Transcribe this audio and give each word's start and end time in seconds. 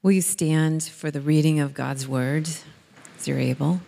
Will 0.00 0.12
you 0.12 0.22
stand 0.22 0.84
for 0.84 1.10
the 1.10 1.20
reading 1.20 1.58
of 1.58 1.74
God's 1.74 2.06
word 2.06 2.48
as 3.18 3.26
you're 3.26 3.40
able? 3.40 3.80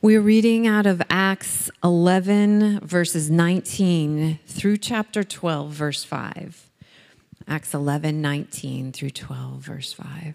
We 0.00 0.16
are 0.16 0.20
reading 0.20 0.66
out 0.66 0.84
of 0.84 1.00
Acts 1.08 1.70
11, 1.84 2.80
verses 2.80 3.30
19 3.30 4.40
through 4.48 4.78
chapter 4.78 5.22
12, 5.22 5.70
verse 5.70 6.02
5. 6.02 6.70
Acts 7.46 7.72
11, 7.72 8.20
19 8.20 8.90
through 8.90 9.10
12, 9.10 9.60
verse 9.60 9.92
5. 9.92 10.34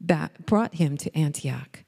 brought 0.00 0.74
him 0.74 0.96
to 0.98 1.16
Antioch. 1.16 1.84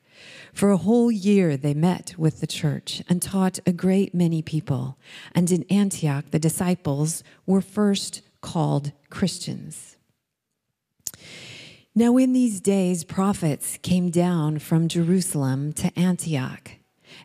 For 0.53 0.71
a 0.71 0.77
whole 0.77 1.13
year 1.13 1.57
they 1.57 1.75
met 1.75 2.15
with 2.19 2.41
the 2.41 2.47
church 2.47 3.03
and 3.09 3.23
taught 3.23 3.59
a 3.67 3.73
great 3.73 4.15
many 4.15 4.43
people. 4.43 4.99
And 5.35 5.51
in 5.51 5.65
Antioch, 5.71 6.27
the 6.31 6.39
disciples 6.39 7.23
were 7.47 7.61
first 7.61 8.23
called 8.41 8.93
Christians. 9.11 9.97
Now, 11.95 12.17
in 12.17 12.33
these 12.33 12.61
days, 12.61 13.03
prophets 13.03 13.79
came 13.83 14.11
down 14.11 14.61
from 14.61 14.87
Jerusalem 14.87 15.73
to 15.75 15.97
Antioch. 15.99 16.78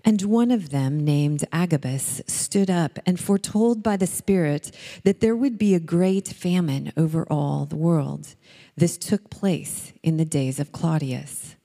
And 0.05 0.21
one 0.23 0.51
of 0.51 0.69
them, 0.69 0.99
named 0.99 1.45
Agabus, 1.51 2.21
stood 2.27 2.69
up 2.69 2.99
and 3.05 3.19
foretold 3.19 3.81
by 3.81 3.95
the 3.95 4.07
Spirit 4.07 4.75
that 5.03 5.21
there 5.21 5.35
would 5.35 5.57
be 5.57 5.73
a 5.73 5.79
great 5.79 6.27
famine 6.27 6.91
over 6.97 7.25
all 7.29 7.65
the 7.65 7.77
world. 7.77 8.35
This 8.75 8.97
took 8.97 9.29
place 9.29 9.93
in 10.03 10.17
the 10.17 10.25
days 10.25 10.59
of 10.59 10.73
Claudius. 10.73 11.55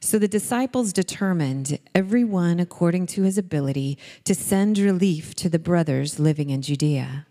So 0.00 0.18
the 0.18 0.28
disciples 0.28 0.92
determined, 0.92 1.78
every 1.94 2.24
one 2.24 2.60
according 2.60 3.06
to 3.08 3.22
his 3.22 3.38
ability, 3.38 3.98
to 4.24 4.34
send 4.34 4.78
relief 4.78 5.34
to 5.36 5.48
the 5.48 5.58
brothers 5.58 6.18
living 6.18 6.50
in 6.50 6.62
Judea. 6.62 7.26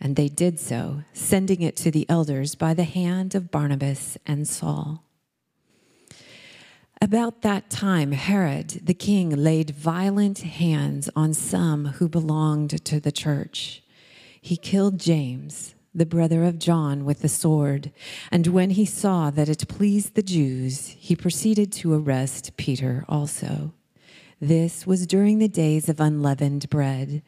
And 0.00 0.16
they 0.16 0.28
did 0.28 0.60
so, 0.60 1.02
sending 1.12 1.62
it 1.62 1.76
to 1.76 1.90
the 1.90 2.08
elders 2.08 2.54
by 2.54 2.74
the 2.74 2.84
hand 2.84 3.34
of 3.34 3.50
Barnabas 3.50 4.18
and 4.26 4.46
Saul. 4.46 5.04
About 7.04 7.42
that 7.42 7.68
time, 7.68 8.12
Herod 8.12 8.80
the 8.82 8.94
king 8.94 9.28
laid 9.28 9.72
violent 9.72 10.38
hands 10.38 11.10
on 11.14 11.34
some 11.34 11.84
who 11.84 12.08
belonged 12.08 12.82
to 12.86 12.98
the 12.98 13.12
church. 13.12 13.82
He 14.40 14.56
killed 14.56 15.00
James 15.00 15.74
the 15.94 16.06
brother 16.06 16.44
of 16.44 16.58
John, 16.58 17.04
with 17.04 17.20
the 17.20 17.28
sword. 17.28 17.92
And 18.30 18.46
when 18.46 18.70
he 18.70 18.86
saw 18.86 19.28
that 19.30 19.50
it 19.50 19.68
pleased 19.68 20.14
the 20.14 20.22
Jews, 20.22 20.96
he 20.98 21.14
proceeded 21.14 21.72
to 21.72 21.92
arrest 21.92 22.56
Peter 22.56 23.04
also. 23.06 23.74
This 24.40 24.86
was 24.86 25.06
during 25.06 25.38
the 25.38 25.48
days 25.48 25.88
of 25.88 26.00
unleavened 26.00 26.68
bread. 26.68 27.22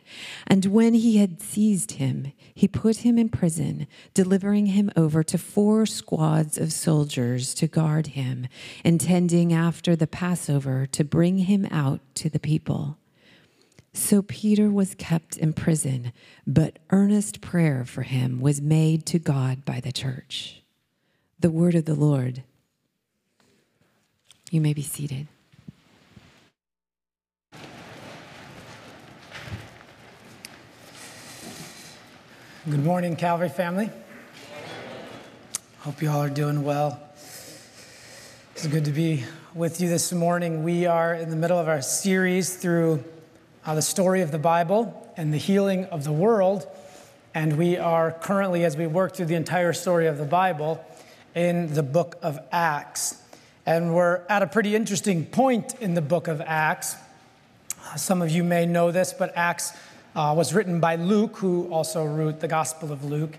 And 0.47 0.67
when 0.67 0.95
he 0.95 1.19
had 1.19 1.41
seized 1.41 1.93
him, 1.93 2.33
he 2.55 2.69
put 2.69 2.99
him 2.99 3.19
in 3.19 3.29
prison, 3.29 3.87
delivering 4.13 4.67
him 4.67 4.91
over 4.97 5.23
to 5.23 5.39
four 5.39 5.87
squads 5.87 6.59
of 6.59 6.73
soldiers 6.73 7.55
to 7.55 7.67
guard 7.67 8.09
him, 8.09 8.49
intending 8.85 9.53
after 9.53 9.95
the 9.95 10.07
Passover 10.07 10.87
to 10.87 11.05
bring 11.05 11.39
him 11.39 11.67
out 11.71 12.01
to 12.17 12.29
the 12.29 12.41
people. 12.41 12.99
So 13.93 14.21
Peter 14.21 14.71
was 14.71 14.95
kept 14.95 15.39
in 15.39 15.55
prison, 15.55 16.13
but 16.47 16.79
earnest 16.91 17.41
prayer 17.41 17.85
for 17.87 18.03
him 18.03 18.41
was 18.41 18.61
made 18.61 19.07
to 19.07 19.19
God 19.19 19.65
by 19.65 19.81
the 19.81 19.93
church. 19.93 20.63
The 21.41 21.51
word 21.51 21.75
of 21.75 21.87
the 21.87 21.95
Lord. 21.95 22.43
You 24.51 24.61
may 24.61 24.75
be 24.75 24.83
seated. 24.83 25.29
Good 32.69 32.83
morning, 32.83 33.15
Calvary 33.15 33.49
family. 33.49 33.91
Hope 35.83 36.03
you 36.03 36.11
all 36.11 36.21
are 36.21 36.29
doing 36.29 36.65
well. 36.65 37.01
It's 38.57 38.67
good 38.67 38.87
to 38.87 38.91
be 38.91 39.23
with 39.55 39.81
you 39.81 39.89
this 39.89 40.13
morning. 40.13 40.65
We 40.65 40.85
are 40.85 41.15
in 41.15 41.31
the 41.31 41.37
middle 41.37 41.61
of 41.61 41.69
our 41.69 41.81
series 41.81 42.57
through 42.57 43.05
uh, 43.65 43.77
the 43.77 43.83
story 43.83 44.21
of 44.21 44.33
the 44.33 44.41
Bible 44.41 45.13
and 45.17 45.33
the 45.33 45.39
healing 45.39 45.85
of 45.85 46.03
the 46.03 46.11
world. 46.11 46.67
And 47.35 47.57
we 47.57 47.77
are 47.77 48.11
currently, 48.11 48.65
as 48.65 48.77
we 48.77 48.89
work 48.89 49.15
through 49.15 49.27
the 49.27 49.37
entire 49.37 49.73
story 49.73 50.09
of 50.09 50.19
the 50.19 50.25
Bible, 50.25 50.85
in 51.37 51.73
the 51.73 51.85
book 51.85 52.19
of 52.21 52.41
Acts. 52.51 53.23
And 53.65 53.95
we're 53.95 54.23
at 54.29 54.43
a 54.43 54.49
pretty 54.49 54.75
interesting 54.75 55.25
point 55.25 55.77
in 55.81 55.95
the 55.95 56.03
book 56.03 56.27
of 56.27 56.41
Acts. 56.41 56.97
Uh, 57.85 57.95
some 57.95 58.23
of 58.23 58.31
you 58.33 58.43
may 58.43 58.67
know 58.67 58.91
this, 58.91 59.13
but 59.13 59.33
Acts 59.37 59.73
uh, 60.17 60.33
was 60.35 60.55
written 60.55 60.81
by 60.81 60.97
Luke, 60.97 61.37
who 61.37 61.69
also 61.71 62.05
wrote 62.05 62.41
the 62.41 62.49
Gospel 62.49 62.91
of 62.91 63.05
Luke. 63.05 63.39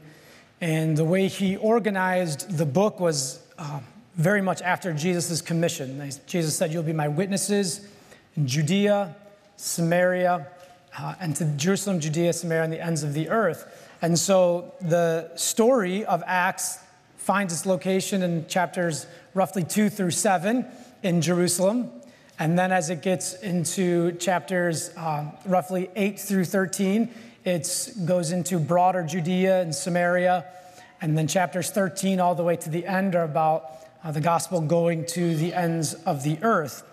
And 0.61 0.95
the 0.95 1.03
way 1.03 1.27
he 1.27 1.57
organized 1.57 2.55
the 2.55 2.67
book 2.67 2.99
was 2.99 3.41
uh, 3.57 3.79
very 4.15 4.41
much 4.41 4.61
after 4.61 4.93
Jesus' 4.93 5.41
commission. 5.41 6.09
Jesus 6.27 6.55
said, 6.55 6.71
You'll 6.71 6.83
be 6.83 6.93
my 6.93 7.07
witnesses 7.07 7.87
in 8.35 8.47
Judea, 8.47 9.15
Samaria, 9.55 10.47
uh, 10.97 11.15
and 11.19 11.35
to 11.35 11.45
Jerusalem, 11.57 11.99
Judea, 11.99 12.31
Samaria, 12.33 12.63
and 12.63 12.73
the 12.73 12.83
ends 12.83 13.01
of 13.01 13.13
the 13.13 13.29
earth. 13.29 13.95
And 14.01 14.17
so 14.17 14.75
the 14.79 15.35
story 15.35 16.05
of 16.05 16.23
Acts 16.27 16.79
finds 17.17 17.53
its 17.53 17.65
location 17.65 18.21
in 18.21 18.47
chapters 18.47 19.07
roughly 19.33 19.63
two 19.63 19.89
through 19.89 20.11
seven 20.11 20.65
in 21.01 21.21
Jerusalem. 21.21 21.91
And 22.39 22.57
then 22.57 22.71
as 22.71 22.89
it 22.89 23.01
gets 23.01 23.33
into 23.33 24.11
chapters 24.13 24.91
um, 24.95 25.31
roughly 25.45 25.89
8 25.95 26.19
through 26.19 26.45
13, 26.45 27.09
it 27.45 27.89
goes 28.05 28.31
into 28.31 28.59
broader 28.59 29.03
Judea 29.03 29.61
and 29.61 29.73
Samaria. 29.73 30.45
And 31.01 31.17
then 31.17 31.27
chapters 31.27 31.71
13 31.71 32.19
all 32.19 32.35
the 32.35 32.43
way 32.43 32.55
to 32.57 32.69
the 32.69 32.85
end 32.85 33.15
are 33.15 33.23
about 33.23 33.71
uh, 34.03 34.11
the 34.11 34.21
gospel 34.21 34.61
going 34.61 35.05
to 35.07 35.35
the 35.35 35.53
ends 35.53 35.93
of 36.05 36.23
the 36.23 36.37
earth. 36.41 36.83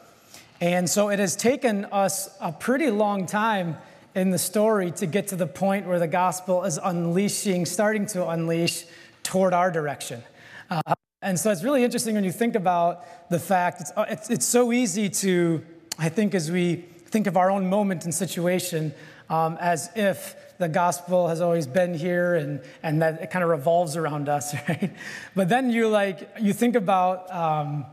And 0.61 0.89
so 0.89 1.11
it 1.11 1.19
has 1.19 1.37
taken 1.37 1.85
us 1.87 2.35
a 2.41 2.53
pretty 2.53 2.91
long 2.91 3.27
time 3.27 3.77
in 4.15 4.31
the 4.31 4.39
story 4.39 4.93
to 4.93 5.07
get 5.07 5.29
to 5.29 5.37
the 5.37 5.47
point 5.47 5.87
where 5.87 5.99
the 5.99 6.07
gospel 6.07 6.65
is 6.65 6.79
unleashing, 6.83 7.67
starting 7.67 8.07
to 8.07 8.29
unleash 8.29 8.85
toward 9.23 9.53
our 9.53 9.71
direction. 9.71 10.23
Uh, 10.71 10.95
and 11.25 11.41
so 11.41 11.51
it's 11.51 11.65
really 11.65 11.83
interesting 11.83 12.15
when 12.15 12.25
you 12.25 12.33
think 12.33 12.55
about 12.55 13.31
the 13.31 13.41
fact 13.41 13.81
it's, 13.81 13.93
uh, 13.97 14.05
it's, 14.09 14.29
it's, 14.29 14.45
so 14.45 14.73
easy 14.73 15.09
to, 15.09 15.65
I 15.99 16.11
think, 16.11 16.35
as 16.35 16.51
we 16.51 16.85
think 17.07 17.27
of 17.27 17.37
our 17.39 17.51
own 17.51 17.69
moment 17.69 18.05
and 18.05 18.15
situation, 18.15 18.95
um, 19.31 19.57
as 19.59 19.91
if 19.97 20.37
the 20.59 20.69
gospel 20.69 21.29
has 21.29 21.41
always 21.41 21.67
been 21.67 21.95
here 21.95 22.35
and, 22.35 22.61
and 22.83 23.01
that 23.01 23.23
it 23.23 23.31
kind 23.31 23.43
of 23.43 23.49
revolves 23.49 23.97
around 23.97 24.29
us, 24.29 24.55
right? 24.69 24.95
But 25.35 25.49
then 25.49 25.71
you 25.71 25.89
like, 25.89 26.29
you 26.39 26.53
think 26.53 26.77
about, 26.77 27.33
um, 27.35 27.87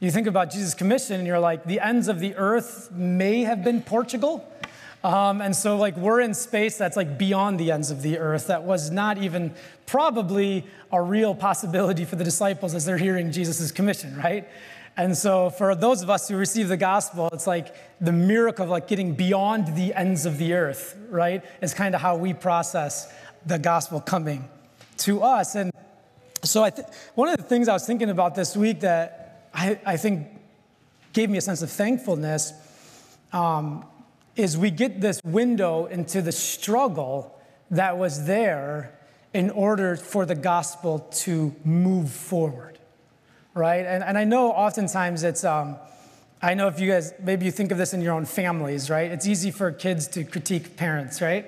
you 0.00 0.10
think 0.10 0.26
about 0.26 0.50
Jesus' 0.50 0.74
commission 0.74 1.16
and 1.16 1.26
you're 1.26 1.38
like, 1.38 1.64
the 1.64 1.78
ends 1.78 2.08
of 2.08 2.18
the 2.18 2.34
earth 2.34 2.90
may 2.90 3.44
have 3.44 3.62
been 3.62 3.80
Portugal. 3.80 4.51
Um, 5.04 5.40
and 5.40 5.54
so, 5.54 5.76
like, 5.76 5.96
we're 5.96 6.20
in 6.20 6.32
space 6.32 6.78
that's 6.78 6.96
like 6.96 7.18
beyond 7.18 7.58
the 7.58 7.72
ends 7.72 7.90
of 7.90 8.02
the 8.02 8.18
earth. 8.18 8.46
That 8.46 8.62
was 8.62 8.90
not 8.90 9.18
even 9.18 9.52
probably 9.86 10.64
a 10.92 11.02
real 11.02 11.34
possibility 11.34 12.04
for 12.04 12.16
the 12.16 12.24
disciples 12.24 12.74
as 12.74 12.84
they're 12.84 12.98
hearing 12.98 13.32
Jesus' 13.32 13.72
commission, 13.72 14.16
right? 14.16 14.48
And 14.96 15.16
so, 15.16 15.50
for 15.50 15.74
those 15.74 16.02
of 16.02 16.10
us 16.10 16.28
who 16.28 16.36
receive 16.36 16.68
the 16.68 16.76
gospel, 16.76 17.28
it's 17.32 17.46
like 17.46 17.74
the 18.00 18.12
miracle 18.12 18.64
of 18.64 18.70
like 18.70 18.86
getting 18.86 19.14
beyond 19.14 19.74
the 19.74 19.92
ends 19.94 20.24
of 20.24 20.38
the 20.38 20.52
earth, 20.52 20.96
right? 21.08 21.42
Is 21.60 21.74
kind 21.74 21.94
of 21.94 22.00
how 22.00 22.16
we 22.16 22.32
process 22.32 23.12
the 23.44 23.58
gospel 23.58 24.00
coming 24.00 24.48
to 24.98 25.22
us. 25.22 25.56
And 25.56 25.72
so 26.44 26.62
I 26.62 26.70
th- 26.70 26.86
one 27.14 27.28
of 27.28 27.38
the 27.38 27.42
things 27.42 27.68
I 27.68 27.72
was 27.72 27.86
thinking 27.86 28.10
about 28.10 28.34
this 28.34 28.56
week 28.56 28.80
that 28.80 29.48
I, 29.54 29.80
I 29.84 29.96
think 29.96 30.28
gave 31.12 31.30
me 31.30 31.38
a 31.38 31.40
sense 31.40 31.62
of 31.62 31.70
thankfulness 31.70 32.52
um, 33.32 33.84
is 34.36 34.56
we 34.56 34.70
get 34.70 35.00
this 35.00 35.20
window 35.24 35.86
into 35.86 36.22
the 36.22 36.32
struggle 36.32 37.38
that 37.70 37.98
was 37.98 38.26
there 38.26 38.98
in 39.34 39.50
order 39.50 39.96
for 39.96 40.26
the 40.26 40.34
gospel 40.34 41.00
to 41.10 41.54
move 41.64 42.10
forward, 42.10 42.78
right? 43.54 43.84
And, 43.86 44.04
and 44.04 44.18
I 44.18 44.24
know 44.24 44.52
oftentimes 44.52 45.22
it's, 45.22 45.44
um, 45.44 45.76
I 46.42 46.54
know 46.54 46.68
if 46.68 46.80
you 46.80 46.90
guys, 46.90 47.14
maybe 47.22 47.44
you 47.46 47.50
think 47.50 47.72
of 47.72 47.78
this 47.78 47.94
in 47.94 48.00
your 48.00 48.12
own 48.14 48.24
families, 48.24 48.90
right? 48.90 49.10
It's 49.10 49.26
easy 49.26 49.50
for 49.50 49.70
kids 49.70 50.08
to 50.08 50.24
critique 50.24 50.76
parents, 50.76 51.22
right? 51.22 51.46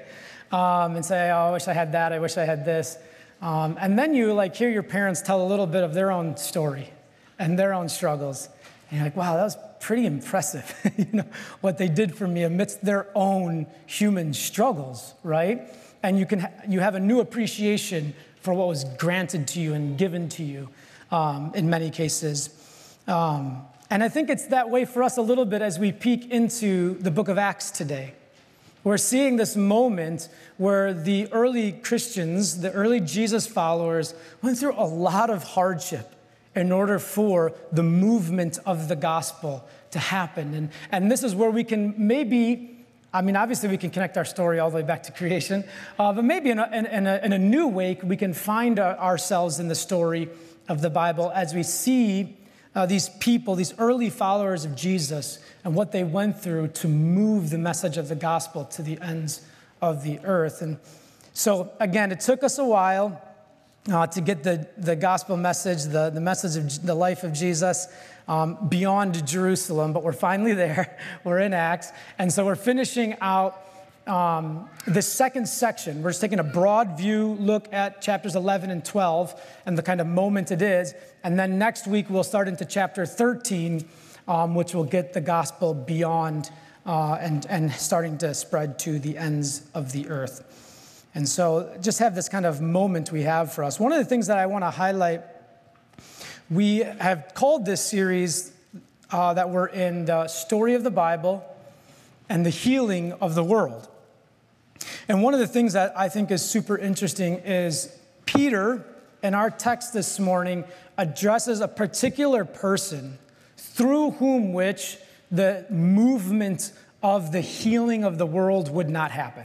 Um, 0.53 0.97
and 0.97 1.05
say, 1.05 1.31
oh, 1.31 1.49
I 1.49 1.53
wish 1.53 1.69
I 1.69 1.73
had 1.73 1.93
that, 1.93 2.13
I 2.13 2.19
wish 2.19 2.37
I 2.37 2.45
had 2.45 2.65
this. 2.65 2.97
Um, 3.43 3.77
and 3.81 3.99
then 3.99 4.15
you 4.15 4.33
like 4.33 4.57
hear 4.57 4.71
your 4.71 4.83
parents 4.83 5.21
tell 5.21 5.45
a 5.45 5.49
little 5.49 5.67
bit 5.67 5.83
of 5.83 5.93
their 5.93 6.11
own 6.11 6.37
story 6.37 6.91
and 7.39 7.59
their 7.59 7.75
own 7.75 7.89
struggles. 7.89 8.49
And 8.89 8.99
you're 8.99 9.07
like, 9.07 9.17
wow, 9.17 9.35
that 9.37 9.43
was 9.43 9.57
pretty 9.85 10.07
impressive, 10.07 10.75
you 10.97 11.07
know, 11.13 11.27
what 11.61 11.77
they 11.77 11.89
did 11.89 12.17
for 12.17 12.27
me 12.27 12.43
amidst 12.43 12.83
their 12.83 13.07
own 13.15 13.67
human 13.85 14.33
struggles, 14.33 15.13
right? 15.23 15.71
And 16.03 16.19
you, 16.19 16.25
can 16.25 16.41
ha- 16.41 16.51
you 16.67 16.81
have 16.81 16.95
a 16.95 17.01
new 17.01 17.21
appreciation 17.21 18.15
for 18.41 18.55
what 18.55 18.67
was 18.67 18.85
granted 18.97 19.47
to 19.49 19.61
you 19.61 19.75
and 19.75 19.99
given 19.99 20.31
to 20.31 20.43
you 20.43 20.71
um, 21.11 21.53
in 21.55 21.69
many 21.69 21.91
cases. 21.91 22.49
Um, 23.07 23.63
and 23.91 24.03
I 24.03 24.09
think 24.09 24.31
it's 24.31 24.47
that 24.47 24.71
way 24.71 24.87
for 24.87 25.03
us 25.03 25.19
a 25.19 25.23
little 25.23 25.45
bit 25.45 25.61
as 25.61 25.79
we 25.79 25.93
peek 25.93 26.31
into 26.31 26.95
the 26.95 27.11
book 27.11 27.29
of 27.29 27.37
Acts 27.37 27.71
today. 27.71 28.15
We're 28.85 28.97
seeing 28.97 29.37
this 29.37 29.55
moment 29.55 30.31
where 30.57 30.95
the 30.95 31.31
early 31.31 31.73
Christians, 31.73 32.61
the 32.61 32.73
early 32.73 33.01
Jesus 33.01 33.47
followers, 33.47 34.15
went 34.41 34.57
through 34.57 34.77
a 34.77 34.89
lot 34.89 35.29
of 35.29 35.43
hardship 35.43 36.14
in 36.55 36.73
order 36.73 36.99
for 36.99 37.53
the 37.73 37.83
movement 37.83 38.59
of 38.65 38.89
the 38.89 38.97
gospel 38.97 39.67
to 39.91 39.99
happen. 39.99 40.55
And, 40.55 40.69
and 40.93 41.11
this 41.11 41.23
is 41.23 41.35
where 41.35 41.51
we 41.51 41.65
can 41.65 41.95
maybe, 41.97 42.77
I 43.12 43.23
mean, 43.23 43.37
obviously 43.37 43.69
we 43.69 43.79
can 43.79 43.91
connect 43.91 44.17
our 44.17 44.25
story 44.25 44.59
all 44.59 44.71
the 44.71 44.77
way 44.77 44.83
back 44.83 45.03
to 45.05 45.12
creation, 45.12 45.65
uh, 45.99 46.12
but 46.12 46.25
maybe 46.25 46.51
in 46.51 46.59
a, 46.59 46.69
in, 46.73 47.06
a, 47.06 47.21
in 47.23 47.33
a, 47.33 47.39
new 47.39 47.69
way, 47.69 47.99
we 48.03 48.17
can 48.17 48.35
find 48.35 48.79
ourselves 48.79 49.59
in 49.59 49.69
the 49.69 49.75
story 49.75 50.29
of 50.69 50.81
the 50.81 50.91
Bible 50.91 51.31
as 51.35 51.55
we 51.55 51.62
see 51.62 52.37
uh, 52.75 52.87
these 52.87 53.09
people, 53.09 53.55
these 53.55 53.75
early 53.79 54.11
followers 54.11 54.65
of 54.65 54.75
Jesus, 54.75 55.39
and 55.65 55.75
what 55.75 55.93
they 55.93 56.03
went 56.03 56.41
through 56.41 56.69
to 56.69 56.89
move 56.89 57.51
the 57.51 57.59
message 57.59 57.97
of 57.97 58.09
the 58.09 58.17
gospel 58.17 58.65
to 58.65 58.83
the 58.83 59.01
ends 59.01 59.43
of 59.81 60.03
the 60.03 60.19
earth. 60.25 60.61
And 60.61 60.79
so, 61.33 61.73
again, 61.79 62.11
it 62.11 62.21
took 62.21 62.43
us 62.43 62.59
a 62.59 62.65
while 62.65 63.23
uh, 63.93 64.07
to 64.07 64.21
get 64.21 64.43
the, 64.43 64.67
the 64.79 64.97
gospel 64.97 65.37
message, 65.37 65.85
the, 65.85 66.11
the 66.11 66.21
message 66.21 66.57
of 66.57 66.87
the 66.87 66.95
life 66.95 67.23
of 67.23 67.33
Jesus 67.33 67.87
um, 68.29 68.69
beyond 68.69 69.27
Jerusalem, 69.27 69.93
but 69.93 70.03
we're 70.03 70.13
finally 70.13 70.53
there. 70.65 70.99
we're 71.25 71.41
in 71.41 71.53
Acts. 71.53 71.91
And 72.19 72.33
so 72.33 72.45
we're 72.45 72.55
finishing 72.55 73.17
out 73.21 73.61
um, 74.07 74.69
the 74.87 75.03
second 75.03 75.49
section. 75.49 76.03
We're 76.03 76.11
just 76.11 76.21
taking 76.21 76.39
a 76.39 76.45
broad 76.45 76.97
view 76.97 77.37
look 77.41 77.73
at 77.73 78.03
chapters 78.03 78.37
11 78.37 78.71
and 78.71 78.85
12 78.85 79.41
and 79.67 79.79
the 79.79 79.83
kind 79.83 80.01
of 80.01 80.07
moment 80.07 80.51
it 80.51 80.63
is. 80.63 80.95
And 81.23 81.39
then 81.39 81.59
next 81.59 81.87
week, 81.87 82.11
we'll 82.11 82.25
start 82.25 82.49
into 82.49 82.65
chapter 82.65 83.07
13, 83.07 83.89
um, 84.29 84.55
which 84.55 84.75
will 84.75 84.85
get 84.85 85.13
the 85.13 85.21
gospel 85.21 85.75
beyond 85.75 86.51
uh, 86.87 87.17
and, 87.21 87.47
and 87.49 87.73
starting 87.73 88.19
to 88.19 88.35
spread 88.35 88.79
to 88.81 88.99
the 88.99 89.17
ends 89.17 89.63
of 89.75 89.93
the 89.93 90.09
earth. 90.09 90.64
And 91.15 91.29
so 91.29 91.77
just 91.81 92.01
have 92.01 92.15
this 92.15 92.29
kind 92.29 92.45
of 92.45 92.61
moment 92.61 93.13
we 93.13 93.23
have 93.23 93.53
for 93.53 93.63
us. 93.63 93.79
One 93.79 93.93
of 93.93 93.99
the 93.99 94.05
things 94.05 94.27
that 94.27 94.39
I 94.39 94.47
want 94.47 94.65
to 94.65 94.71
highlight, 94.71 95.23
we 96.51 96.79
have 96.79 97.33
called 97.35 97.65
this 97.65 97.85
series 97.85 98.53
uh, 99.13 99.35
that 99.35 99.51
we're 99.51 99.67
in 99.69 100.07
the 100.07 100.27
story 100.27 100.75
of 100.75 100.83
the 100.83 100.91
Bible 100.91 101.45
and 102.29 102.45
the 102.45 102.51
healing 102.51 103.13
of 103.15 103.37
the 103.37 103.45
world. 103.45 103.89
And 105.07 105.23
one 105.23 105.35
of 105.35 105.41
the 105.41 105.47
things 105.47 105.75
that 105.75 105.97
I 105.97 106.09
think 106.09 106.31
is 106.31 106.43
super 106.43 106.77
interesting 106.77 107.35
is 107.37 107.97
Peter, 108.27 108.85
in 109.23 109.35
our 109.35 109.51
text 109.51 109.93
this 109.93 110.19
morning, 110.19 110.65
addresses 110.99 111.61
a 111.61 111.69
particular 111.69 112.45
person 112.45 113.19
through 113.57 114.13
whom 114.13 114.53
which 114.53 114.99
the 115.31 115.65
movement 115.71 116.73
of 117.03 117.33
the 117.33 117.41
healing 117.41 118.03
of 118.03 118.19
the 118.19 118.27
world 118.27 118.71
would 118.71 118.89
not 118.89 119.11
happen. 119.11 119.45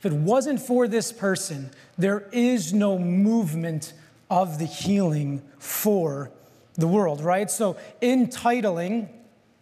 If 0.00 0.06
it 0.06 0.14
wasn't 0.14 0.62
for 0.62 0.88
this 0.88 1.12
person, 1.12 1.70
there 1.98 2.26
is 2.32 2.72
no 2.72 2.98
movement 2.98 3.92
of 4.30 4.58
the 4.58 4.64
healing 4.64 5.42
for 5.58 6.30
the 6.74 6.88
world, 6.88 7.20
right? 7.20 7.50
So, 7.50 7.76
entitling 8.00 9.10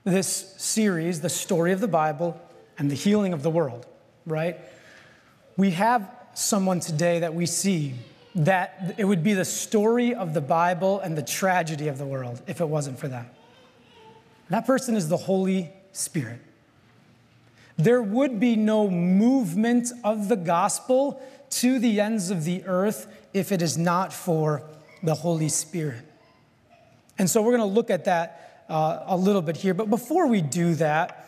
this 0.05 0.55
series, 0.57 1.23
The 1.23 1.29
Story 1.29 1.73
of 1.73 1.81
the 1.81 1.89
Bible 1.89 2.41
and 2.79 2.89
the 2.89 2.95
Healing 2.95 3.33
of 3.33 3.43
the 3.43 3.51
World, 3.51 3.85
right? 4.27 4.61
We 5.57 5.73
have 5.73 6.09
someone 6.35 6.79
today 6.79 7.19
that 7.19 7.35
we 7.35 7.45
see 7.45 7.95
that 8.37 8.95
it 8.97 9.07
would 9.07 9.25
be 9.25 9.35
the 9.35 9.45
story 9.45 10.15
of 10.15 10.35
the 10.35 10.41
Bible 10.41 11.01
and 11.01 11.19
the 11.19 11.23
tragedy 11.23 11.89
of 11.89 11.99
the 11.99 12.07
world 12.07 12.41
if 12.47 12.61
it 12.61 12.69
wasn't 12.69 13.01
for 13.01 13.09
them. 13.09 13.27
That 14.51 14.69
person 14.69 14.95
is 14.95 15.09
the 15.09 15.17
Holy 15.17 15.73
Spirit 15.91 16.41
there 17.79 18.03
would 18.03 18.41
be 18.41 18.57
no 18.57 18.91
movement 18.91 19.93
of 20.03 20.29
the 20.29 20.37
gospel 20.37 21.23
to 21.51 21.79
the 21.79 22.01
ends 22.01 22.31
of 22.31 22.45
the 22.45 22.65
earth 22.65 23.07
if 23.33 23.53
it 23.53 23.63
is 23.63 23.79
not 23.79 24.13
for 24.13 24.63
the 25.03 25.15
Holy 25.15 25.49
Spirit. 25.49 26.05
And 27.19 27.31
so 27.31 27.41
we're 27.41 27.57
going 27.57 27.69
to 27.69 27.75
look 27.75 27.89
at 27.89 28.05
that 28.07 28.65
uh, 28.69 29.05
a 29.07 29.17
little 29.17 29.43
bit 29.43 29.57
here. 29.57 29.75
But 29.75 29.89
before 29.91 30.27
we 30.27 30.43
do 30.43 30.75
that, 30.75 31.25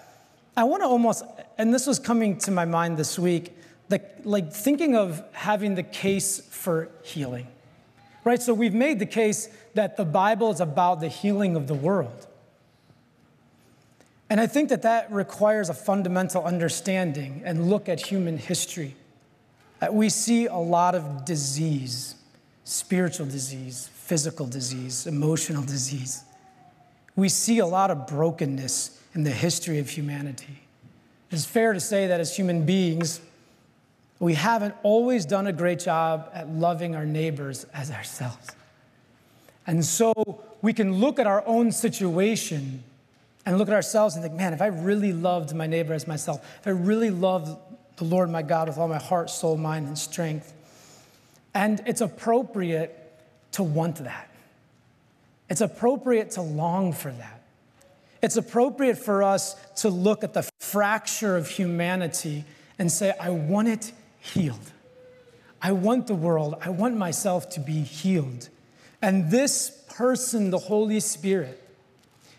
I 0.56 0.64
want 0.64 0.82
to 0.82 0.86
almost, 0.88 1.24
and 1.56 1.72
this 1.72 1.86
was 1.86 1.98
coming 1.98 2.36
to 2.38 2.50
my 2.50 2.64
mind 2.64 2.96
this 2.96 3.18
week, 3.18 3.56
the, 3.88 4.02
like 4.24 4.52
thinking 4.52 4.96
of 4.96 5.22
having 5.32 5.76
the 5.76 5.82
case 5.84 6.40
for 6.40 6.90
healing. 7.02 7.46
Right? 8.24 8.42
So 8.42 8.52
we've 8.52 8.74
made 8.74 8.98
the 8.98 9.06
case 9.06 9.48
that 9.74 9.96
the 9.96 10.04
Bible 10.04 10.50
is 10.50 10.60
about 10.60 11.00
the 11.00 11.08
healing 11.08 11.56
of 11.56 11.68
the 11.68 11.74
world. 11.74 12.26
And 14.30 14.40
I 14.40 14.46
think 14.46 14.68
that 14.68 14.82
that 14.82 15.10
requires 15.12 15.68
a 15.68 15.74
fundamental 15.74 16.44
understanding 16.44 17.42
and 17.44 17.68
look 17.68 17.88
at 17.88 18.00
human 18.00 18.38
history. 18.38 18.94
That 19.80 19.92
we 19.92 20.08
see 20.08 20.46
a 20.46 20.56
lot 20.56 20.94
of 20.94 21.24
disease, 21.24 22.14
spiritual 22.62 23.26
disease, 23.26 23.90
physical 23.92 24.46
disease, 24.46 25.08
emotional 25.08 25.64
disease. 25.64 26.22
We 27.16 27.28
see 27.28 27.58
a 27.58 27.66
lot 27.66 27.90
of 27.90 28.06
brokenness 28.06 29.00
in 29.14 29.24
the 29.24 29.30
history 29.30 29.80
of 29.80 29.90
humanity. 29.90 30.60
It's 31.32 31.44
fair 31.44 31.72
to 31.72 31.80
say 31.80 32.06
that 32.06 32.20
as 32.20 32.36
human 32.36 32.64
beings, 32.64 33.20
we 34.20 34.34
haven't 34.34 34.74
always 34.84 35.24
done 35.24 35.48
a 35.48 35.52
great 35.52 35.80
job 35.80 36.30
at 36.32 36.48
loving 36.48 36.94
our 36.94 37.06
neighbors 37.06 37.66
as 37.74 37.90
ourselves. 37.90 38.50
And 39.66 39.84
so 39.84 40.12
we 40.62 40.72
can 40.72 40.94
look 40.94 41.18
at 41.18 41.26
our 41.26 41.42
own 41.46 41.72
situation 41.72 42.84
and 43.50 43.58
look 43.58 43.66
at 43.66 43.74
ourselves 43.74 44.14
and 44.14 44.22
think, 44.22 44.36
man, 44.36 44.52
if 44.52 44.62
I 44.62 44.68
really 44.68 45.12
loved 45.12 45.56
my 45.56 45.66
neighbor 45.66 45.92
as 45.92 46.06
myself, 46.06 46.40
if 46.60 46.68
I 46.68 46.70
really 46.70 47.10
loved 47.10 47.58
the 47.96 48.04
Lord 48.04 48.30
my 48.30 48.42
God 48.42 48.68
with 48.68 48.78
all 48.78 48.86
my 48.86 49.00
heart, 49.00 49.28
soul, 49.28 49.56
mind, 49.56 49.88
and 49.88 49.98
strength, 49.98 50.54
and 51.52 51.82
it's 51.84 52.00
appropriate 52.00 52.96
to 53.50 53.64
want 53.64 53.96
that. 54.04 54.30
It's 55.48 55.60
appropriate 55.60 56.30
to 56.32 56.42
long 56.42 56.92
for 56.92 57.10
that. 57.10 57.42
It's 58.22 58.36
appropriate 58.36 58.98
for 58.98 59.24
us 59.24 59.56
to 59.78 59.88
look 59.88 60.22
at 60.22 60.32
the 60.32 60.48
fracture 60.60 61.36
of 61.36 61.48
humanity 61.48 62.44
and 62.78 62.90
say, 62.92 63.12
I 63.20 63.30
want 63.30 63.66
it 63.66 63.90
healed. 64.20 64.70
I 65.60 65.72
want 65.72 66.06
the 66.06 66.14
world, 66.14 66.54
I 66.60 66.70
want 66.70 66.96
myself 66.96 67.50
to 67.50 67.60
be 67.60 67.80
healed. 67.82 68.48
And 69.02 69.28
this 69.28 69.70
person, 69.88 70.50
the 70.50 70.58
Holy 70.58 71.00
Spirit, 71.00 71.59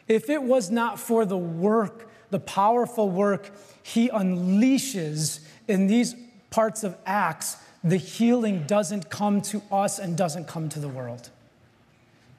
if 0.08 0.30
it 0.30 0.44
was 0.44 0.70
not 0.70 1.00
for 1.00 1.26
the 1.26 1.38
work, 1.38 2.10
the 2.30 2.40
powerful 2.40 3.10
work 3.10 3.52
he 3.84 4.10
unleashes 4.10 5.42
in 5.68 5.88
these 5.88 6.16
parts 6.50 6.84
of 6.84 6.98
Acts, 7.06 7.58
the 7.84 7.98
healing 7.98 8.64
doesn't 8.68 9.10
come 9.10 9.42
to 9.42 9.62
us 9.72 10.00
and 10.00 10.18
doesn't 10.18 10.48
come 10.48 10.70
to 10.70 10.80
the 10.80 10.88
world. 10.88 11.30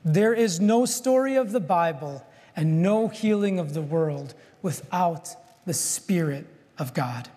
There 0.04 0.34
is 0.34 0.60
no 0.60 0.84
story 0.84 1.36
of 1.36 1.52
the 1.52 1.60
Bible 1.60 2.24
and 2.54 2.82
no 2.82 3.08
healing 3.08 3.58
of 3.58 3.74
the 3.74 3.82
world 3.82 4.34
without 4.60 5.34
the 5.64 5.74
Spirit 5.74 6.46
of 6.78 6.94
God. 6.94 7.28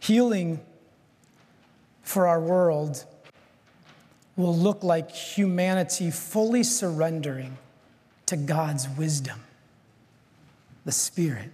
Healing 0.00 0.60
for 2.02 2.26
our 2.26 2.40
world 2.40 3.04
will 4.36 4.56
look 4.56 4.82
like 4.82 5.10
humanity 5.10 6.10
fully 6.10 6.62
surrendering 6.62 7.56
to 8.26 8.36
God's 8.36 8.88
wisdom, 8.88 9.40
the 10.84 10.92
Spirit. 10.92 11.50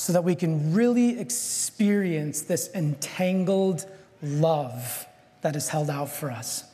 so 0.00 0.14
that 0.14 0.24
we 0.24 0.34
can 0.34 0.72
really 0.72 1.20
experience 1.20 2.40
this 2.40 2.70
entangled 2.74 3.84
love 4.22 5.06
that 5.42 5.54
is 5.54 5.68
held 5.68 5.90
out 5.90 6.08
for 6.08 6.30
us. 6.30 6.64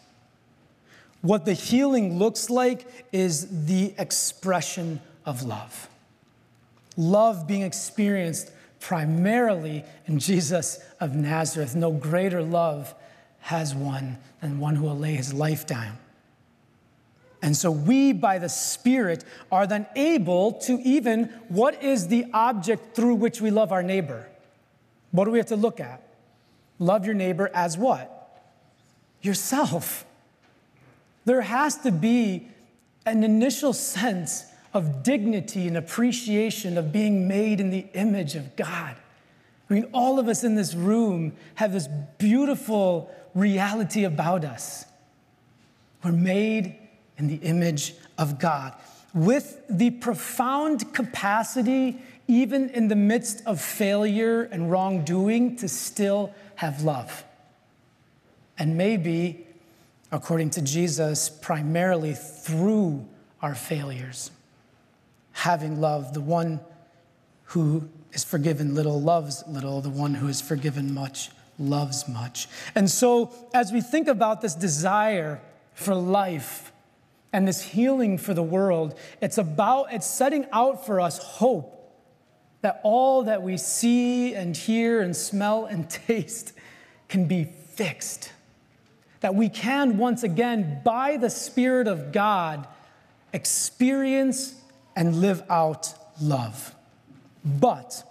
What 1.23 1.45
the 1.45 1.52
healing 1.52 2.21
looks 2.21 2.50
like 2.50 2.87
is 3.11 3.66
the 3.66 3.95
expression 3.99 5.00
of 5.25 5.42
love. 5.42 5.88
Love 6.97 7.49
being 7.49 7.62
experienced 7.62 8.52
primarily 8.78 9.85
in 10.06 10.21
Jesus 10.21 10.78
of 11.00 11.16
Nazareth. 11.16 11.75
No 11.75 11.90
greater 11.90 12.45
love 12.45 12.95
has 13.47 13.76
one 13.76 14.19
than 14.41 14.59
one 14.59 14.75
who 14.75 14.85
will 14.85 14.99
lay 14.99 15.15
his 15.15 15.33
life 15.33 15.69
down. 15.69 15.97
And 17.41 17.57
so 17.57 17.71
we, 17.71 18.12
by 18.12 18.38
the 18.38 18.49
Spirit, 18.49 19.25
are 19.53 19.69
then 19.69 19.87
able 19.95 20.55
to 20.62 20.81
even, 20.81 21.26
what 21.47 21.81
is 21.81 22.09
the 22.09 22.26
object 22.35 22.97
through 22.97 23.15
which 23.15 23.41
we 23.41 23.53
love 23.53 23.71
our 23.71 23.85
neighbor? 23.85 24.26
What 25.12 25.26
do 25.26 25.31
we 25.31 25.38
have 25.38 25.47
to 25.47 25.57
look 25.57 25.79
at? 25.79 26.03
Love 26.81 27.07
your 27.07 27.15
neighbor 27.15 27.49
as 27.55 27.79
what? 27.79 28.43
Yourself. 29.23 30.05
There 31.25 31.43
has 31.43 31.76
to 31.79 31.93
be 31.93 32.49
an 33.05 33.23
initial 33.23 33.73
sense 33.73 34.47
of 34.75 35.05
dignity 35.05 35.69
and 35.69 35.76
appreciation 35.76 36.76
of 36.76 36.91
being 36.91 37.29
made 37.29 37.61
in 37.61 37.71
the 37.71 37.87
image 37.95 38.35
of 38.35 38.57
God. 38.57 38.97
I 39.68 39.75
mean, 39.75 39.88
all 39.92 40.18
of 40.18 40.28
us 40.28 40.44
in 40.44 40.54
this 40.54 40.75
room 40.75 41.32
have 41.56 41.73
this 41.73 41.88
beautiful 42.18 43.12
reality 43.35 44.04
about 44.04 44.44
us. 44.44 44.85
We're 46.04 46.12
made 46.12 46.76
in 47.18 47.26
the 47.26 47.37
image 47.37 47.94
of 48.16 48.38
God 48.38 48.75
with 49.12 49.61
the 49.68 49.90
profound 49.90 50.94
capacity, 50.94 52.00
even 52.28 52.68
in 52.70 52.88
the 52.88 52.96
midst 52.96 53.44
of 53.46 53.61
failure 53.61 54.42
and 54.42 54.70
wrongdoing, 54.70 55.56
to 55.56 55.68
still 55.68 56.32
have 56.56 56.82
love. 56.82 57.25
And 58.58 58.76
maybe, 58.76 59.46
according 60.12 60.50
to 60.50 60.62
Jesus, 60.62 61.28
primarily 61.28 62.14
through 62.14 63.06
our 63.42 63.54
failures 63.54 64.30
having 65.32 65.80
love. 65.80 66.14
The 66.14 66.20
one 66.20 66.61
who 67.44 67.88
is 68.16 68.25
forgiven 68.25 68.75
little 68.75 68.99
loves 68.99 69.44
little, 69.46 69.82
the 69.82 69.90
one 69.90 70.14
who 70.14 70.26
is 70.26 70.40
forgiven 70.40 70.94
much 70.94 71.30
loves 71.58 72.08
much. 72.08 72.49
And 72.75 72.90
so, 72.90 73.30
as 73.52 73.73
we 73.73 73.82
think 73.82 74.08
about 74.08 74.40
this 74.40 74.54
desire 74.54 75.42
for 75.75 75.94
life 75.94 76.73
and 77.30 77.46
this 77.46 77.61
healing 77.61 78.16
for 78.16 78.32
the 78.32 78.42
world, 78.42 78.99
it's 79.20 79.37
about, 79.37 79.92
it's 79.92 80.06
setting 80.06 80.46
out 80.50 80.87
for 80.87 80.99
us 80.99 81.18
hope 81.18 81.75
that 82.62 82.80
all 82.82 83.25
that 83.25 83.42
we 83.42 83.58
see 83.58 84.35
and 84.35 84.56
hear 84.56 85.02
and 85.02 85.14
smell 85.14 85.66
and 85.66 85.88
taste 86.08 86.54
can 87.08 87.26
be 87.26 87.44
fixed. 87.44 88.32
That 89.20 89.35
we 89.35 89.50
can 89.50 89.99
once 89.99 90.23
again, 90.23 90.80
by 90.82 91.18
the 91.18 91.28
Spirit 91.28 91.87
of 91.87 92.12
God, 92.12 92.66
experience 93.35 94.54
and 94.96 95.20
live 95.20 95.42
out 95.50 95.92
love. 96.18 96.75
But 97.47 98.03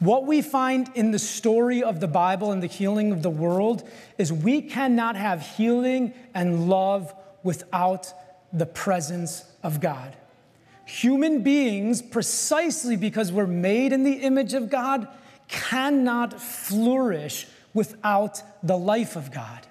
what 0.00 0.26
we 0.26 0.42
find 0.42 0.90
in 0.94 1.12
the 1.12 1.18
story 1.18 1.82
of 1.82 2.00
the 2.00 2.08
Bible 2.08 2.52
and 2.52 2.62
the 2.62 2.66
healing 2.66 3.12
of 3.12 3.22
the 3.22 3.30
world 3.30 3.88
is 4.18 4.32
we 4.32 4.60
cannot 4.60 5.16
have 5.16 5.40
healing 5.40 6.12
and 6.34 6.68
love 6.68 7.14
without 7.44 8.12
the 8.52 8.66
presence 8.66 9.44
of 9.62 9.80
God. 9.80 10.16
Human 10.86 11.42
beings, 11.42 12.02
precisely 12.02 12.96
because 12.96 13.32
we're 13.32 13.46
made 13.46 13.92
in 13.92 14.04
the 14.04 14.14
image 14.14 14.54
of 14.54 14.68
God, 14.68 15.08
cannot 15.48 16.40
flourish 16.40 17.46
without 17.72 18.42
the 18.62 18.76
life 18.76 19.16
of 19.16 19.32
God. 19.32 19.66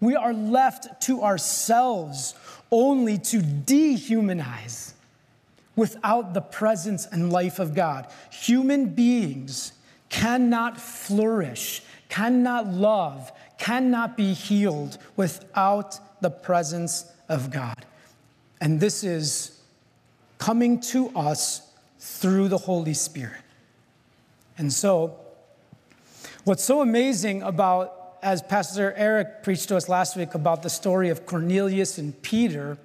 We 0.00 0.16
are 0.16 0.32
left 0.32 1.02
to 1.02 1.22
ourselves 1.22 2.34
only 2.70 3.18
to 3.18 3.38
dehumanize 3.38 4.94
without 5.76 6.34
the 6.34 6.40
presence 6.40 7.06
and 7.06 7.32
life 7.32 7.58
of 7.58 7.74
God. 7.74 8.06
Human 8.30 8.86
beings 8.86 9.72
cannot 10.08 10.78
flourish, 10.78 11.82
cannot 12.08 12.66
love, 12.66 13.32
cannot 13.58 14.16
be 14.16 14.34
healed 14.34 14.98
without 15.16 15.98
the 16.20 16.30
presence 16.30 17.10
of 17.28 17.50
God. 17.50 17.86
And 18.60 18.78
this 18.78 19.02
is 19.02 19.60
coming 20.38 20.80
to 20.80 21.08
us 21.10 21.70
through 21.98 22.48
the 22.48 22.58
Holy 22.58 22.94
Spirit. 22.94 23.40
And 24.58 24.72
so, 24.72 25.16
what's 26.44 26.62
so 26.62 26.80
amazing 26.80 27.42
about 27.42 28.16
as 28.22 28.40
Pastor 28.40 28.92
Eric 28.96 29.42
preached 29.42 29.68
to 29.68 29.76
us 29.76 29.88
last 29.88 30.16
week 30.16 30.34
about 30.34 30.62
the 30.62 30.70
story 30.70 31.08
of 31.08 31.26
Cornelius 31.26 31.98
and 31.98 32.20
Peter, 32.22 32.78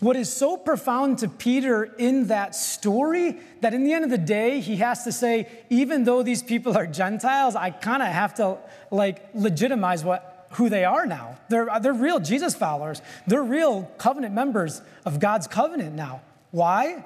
what 0.00 0.16
is 0.16 0.30
so 0.30 0.56
profound 0.56 1.18
to 1.18 1.28
Peter 1.28 1.84
in 1.84 2.26
that 2.26 2.54
story 2.54 3.38
that 3.62 3.72
in 3.72 3.84
the 3.84 3.94
end 3.94 4.04
of 4.04 4.10
the 4.10 4.18
day, 4.18 4.60
he 4.60 4.76
has 4.76 5.04
to 5.04 5.12
say, 5.12 5.48
even 5.70 6.04
though 6.04 6.22
these 6.22 6.42
people 6.42 6.76
are 6.76 6.86
Gentiles, 6.86 7.56
I 7.56 7.70
kind 7.70 8.02
of 8.02 8.08
have 8.08 8.34
to 8.34 8.58
like 8.90 9.26
legitimize 9.34 10.04
what, 10.04 10.48
who 10.52 10.68
they 10.68 10.84
are 10.84 11.06
now. 11.06 11.38
They're, 11.48 11.68
they're 11.80 11.94
real 11.94 12.20
Jesus 12.20 12.54
followers. 12.54 13.00
They're 13.26 13.42
real 13.42 13.90
covenant 13.96 14.34
members 14.34 14.82
of 15.06 15.18
God's 15.18 15.46
covenant 15.46 15.94
now. 15.94 16.20
Why? 16.50 17.04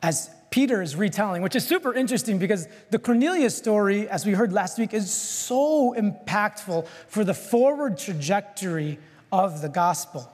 As 0.00 0.30
Peter 0.50 0.80
is 0.80 0.94
retelling, 0.94 1.42
which 1.42 1.56
is 1.56 1.66
super 1.66 1.92
interesting 1.92 2.38
because 2.38 2.68
the 2.90 3.00
Cornelius 3.00 3.56
story, 3.56 4.08
as 4.08 4.24
we 4.24 4.32
heard 4.32 4.52
last 4.52 4.78
week, 4.78 4.94
is 4.94 5.12
so 5.12 5.92
impactful 5.98 6.86
for 7.08 7.24
the 7.24 7.34
forward 7.34 7.98
trajectory 7.98 9.00
of 9.34 9.62
the 9.62 9.68
gospel. 9.68 10.30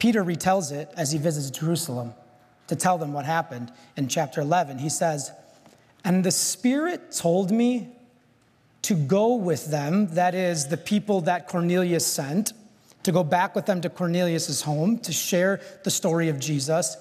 Peter 0.00 0.24
retells 0.24 0.72
it 0.72 0.90
as 0.96 1.12
he 1.12 1.18
visits 1.18 1.56
Jerusalem 1.56 2.12
to 2.66 2.74
tell 2.74 2.98
them 2.98 3.12
what 3.12 3.24
happened 3.24 3.72
in 3.96 4.08
chapter 4.08 4.40
11. 4.40 4.78
He 4.78 4.88
says, 4.88 5.30
And 6.04 6.24
the 6.24 6.32
Spirit 6.32 7.12
told 7.12 7.52
me 7.52 7.88
to 8.82 8.94
go 8.94 9.36
with 9.36 9.70
them, 9.70 10.08
that 10.14 10.34
is, 10.34 10.66
the 10.66 10.76
people 10.76 11.20
that 11.22 11.46
Cornelius 11.46 12.04
sent 12.04 12.52
to 13.04 13.12
go 13.12 13.22
back 13.22 13.54
with 13.54 13.66
them 13.66 13.80
to 13.82 13.88
Cornelius' 13.88 14.62
home 14.62 14.98
to 14.98 15.12
share 15.12 15.60
the 15.84 15.90
story 15.90 16.28
of 16.28 16.40
Jesus. 16.40 16.96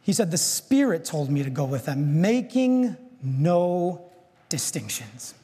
He 0.00 0.14
said, 0.14 0.30
The 0.30 0.38
Spirit 0.38 1.04
told 1.04 1.30
me 1.30 1.42
to 1.42 1.50
go 1.50 1.64
with 1.64 1.84
them, 1.84 2.22
making 2.22 2.96
no 3.22 4.10
distinctions. 4.48 5.34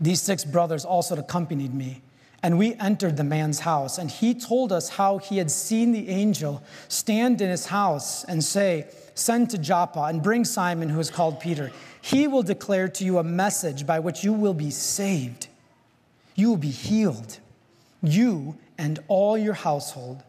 These 0.00 0.20
six 0.22 0.44
brothers 0.44 0.84
also 0.84 1.16
accompanied 1.16 1.74
me, 1.74 2.02
and 2.42 2.58
we 2.58 2.74
entered 2.74 3.16
the 3.16 3.24
man's 3.24 3.60
house. 3.60 3.98
And 3.98 4.10
he 4.10 4.34
told 4.34 4.72
us 4.72 4.90
how 4.90 5.18
he 5.18 5.38
had 5.38 5.50
seen 5.50 5.92
the 5.92 6.08
angel 6.08 6.62
stand 6.88 7.40
in 7.40 7.50
his 7.50 7.66
house 7.66 8.24
and 8.24 8.42
say, 8.44 8.86
Send 9.14 9.50
to 9.50 9.58
Joppa 9.58 10.02
and 10.02 10.22
bring 10.22 10.44
Simon, 10.44 10.90
who 10.90 11.00
is 11.00 11.10
called 11.10 11.40
Peter. 11.40 11.72
He 12.02 12.28
will 12.28 12.42
declare 12.42 12.88
to 12.88 13.04
you 13.04 13.18
a 13.18 13.24
message 13.24 13.86
by 13.86 13.98
which 13.98 14.22
you 14.22 14.32
will 14.32 14.54
be 14.54 14.70
saved 14.70 15.48
you 16.36 16.50
will 16.50 16.58
be 16.58 16.70
healed, 16.70 17.40
you 18.02 18.56
and 18.78 19.00
all 19.08 19.36
your 19.36 19.54
household. 19.54 20.22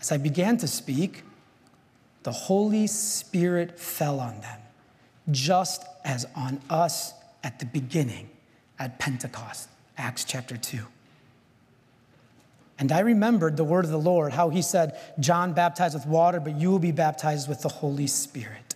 As 0.00 0.10
I 0.10 0.16
began 0.16 0.56
to 0.58 0.68
speak, 0.68 1.24
the 2.22 2.32
Holy 2.32 2.86
Spirit 2.86 3.78
fell 3.78 4.20
on 4.20 4.40
them, 4.40 4.60
just 5.30 5.84
as 6.04 6.26
on 6.36 6.60
us 6.70 7.12
at 7.42 7.58
the 7.58 7.66
beginning 7.66 8.30
at 8.78 8.98
Pentecost, 8.98 9.68
Acts 9.96 10.24
chapter 10.24 10.56
2. 10.56 10.80
And 12.78 12.90
I 12.92 13.00
remembered 13.00 13.58
the 13.58 13.64
word 13.64 13.84
of 13.84 13.90
the 13.90 13.98
Lord, 13.98 14.32
how 14.32 14.48
he 14.48 14.62
said, 14.62 14.98
John 15.20 15.52
baptized 15.52 15.94
with 15.94 16.06
water, 16.06 16.40
but 16.40 16.56
you 16.56 16.70
will 16.70 16.78
be 16.78 16.92
baptized 16.92 17.46
with 17.46 17.60
the 17.60 17.68
Holy 17.68 18.06
Spirit. 18.06 18.74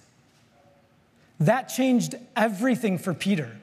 That 1.41 1.65
changed 1.65 2.15
everything 2.37 2.99
for 2.99 3.15
Peter. 3.15 3.57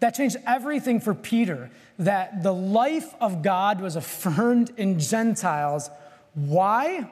That 0.00 0.14
changed 0.14 0.36
everything 0.44 1.00
for 1.00 1.14
Peter, 1.14 1.70
that 1.98 2.42
the 2.42 2.52
life 2.52 3.14
of 3.20 3.42
God 3.42 3.80
was 3.80 3.96
affirmed 3.96 4.72
in 4.76 4.98
Gentiles. 4.98 5.88
Why? 6.34 7.08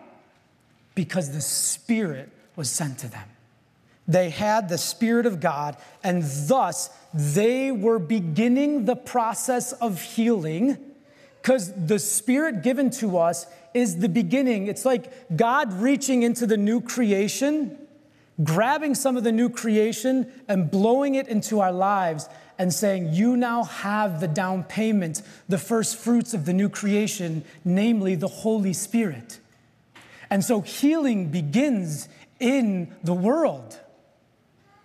Because 0.97 1.33
the 1.33 1.41
Spirit 1.41 2.31
was 2.57 2.71
sent 2.71 2.99
to 2.99 3.09
them. 3.09 3.29
They 4.09 4.31
had 4.31 4.69
the 4.69 4.79
Spirit 4.79 5.27
of 5.27 5.41
God, 5.41 5.77
and 6.03 6.23
thus 6.47 6.91
they 7.13 7.73
were 7.73 7.99
beginning 7.99 8.85
the 8.85 8.97
process 8.97 9.73
of 9.73 10.01
healing 10.01 10.79
because 11.43 11.73
the 11.73 11.99
Spirit 11.99 12.63
given 12.63 12.91
to 12.91 13.19
us 13.19 13.47
is 13.75 13.99
the 13.99 14.09
beginning. 14.09 14.67
It's 14.67 14.85
like 14.85 15.37
God 15.37 15.73
reaching 15.75 16.23
into 16.23 16.47
the 16.47 16.57
new 16.57 16.81
creation 16.81 17.79
grabbing 18.43 18.95
some 18.95 19.17
of 19.17 19.25
the 19.25 19.33
new 19.33 19.49
creation 19.49 20.31
and 20.49 20.71
blowing 20.71 21.15
it 21.15 21.29
into 21.29 21.61
our 21.61 21.73
lives 21.73 22.29
and 22.59 22.73
saying, 22.73 23.13
You 23.13 23.37
now 23.37 23.65
have 23.65 24.21
the 24.21 24.29
down 24.29 24.65
payment, 24.65 25.23
the 25.49 25.59
first 25.59 25.97
fruits 25.97 26.35
of 26.35 26.45
the 26.45 26.53
new 26.53 26.69
creation, 26.69 27.45
namely 27.65 28.15
the 28.15 28.29
Holy 28.29 28.73
Spirit. 28.73 29.41
And 30.31 30.45
so 30.45 30.61
healing 30.61 31.31
begins 31.31 32.09
in 32.41 32.95
the 33.03 33.15
world 33.15 33.81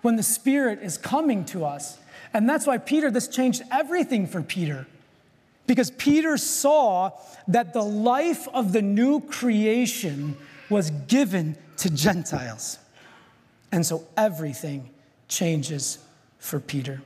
when 0.01 0.15
the 0.15 0.23
Spirit 0.23 0.79
is 0.81 0.97
coming 0.97 1.45
to 1.45 1.65
us. 1.65 1.97
And 2.33 2.49
that's 2.49 2.65
why 2.65 2.77
Peter, 2.77 3.11
this 3.11 3.27
changed 3.27 3.61
everything 3.71 4.27
for 4.27 4.41
Peter. 4.41 4.87
Because 5.67 5.91
Peter 5.91 6.37
saw 6.37 7.11
that 7.47 7.73
the 7.73 7.83
life 7.83 8.47
of 8.53 8.73
the 8.73 8.81
new 8.81 9.21
creation 9.21 10.35
was 10.69 10.91
given 11.07 11.55
to 11.77 11.89
Gentiles. 11.89 12.79
And 13.71 13.85
so 13.85 14.05
everything 14.17 14.89
changes 15.27 15.99
for 16.39 16.59
Peter. 16.59 17.01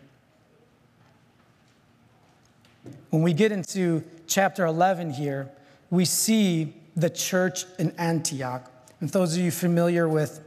When 3.10 3.22
we 3.22 3.34
get 3.34 3.52
into 3.52 4.04
chapter 4.28 4.66
11 4.66 5.12
here, 5.12 5.50
we 5.90 6.06
see 6.06 6.74
the 6.96 7.10
church 7.10 7.66
in 7.78 7.92
Antioch. 7.98 8.72
And 9.00 9.10
those 9.10 9.36
of 9.36 9.44
you 9.44 9.52
familiar 9.52 10.08
with 10.08 10.45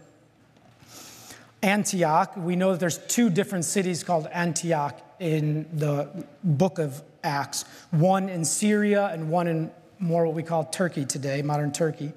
Antioch, 1.62 2.36
we 2.36 2.56
know 2.56 2.72
that 2.72 2.80
there's 2.80 2.98
two 2.98 3.30
different 3.30 3.64
cities 3.64 4.04
called 4.04 4.28
Antioch 4.28 5.00
in 5.18 5.66
the 5.72 6.08
book 6.44 6.78
of 6.78 7.02
Acts 7.24 7.64
one 7.90 8.28
in 8.28 8.44
Syria 8.44 9.10
and 9.12 9.28
one 9.28 9.48
in 9.48 9.70
more 9.98 10.24
what 10.24 10.34
we 10.34 10.44
call 10.44 10.64
Turkey 10.64 11.04
today, 11.04 11.42
modern 11.42 11.72
Turkey. 11.72 12.12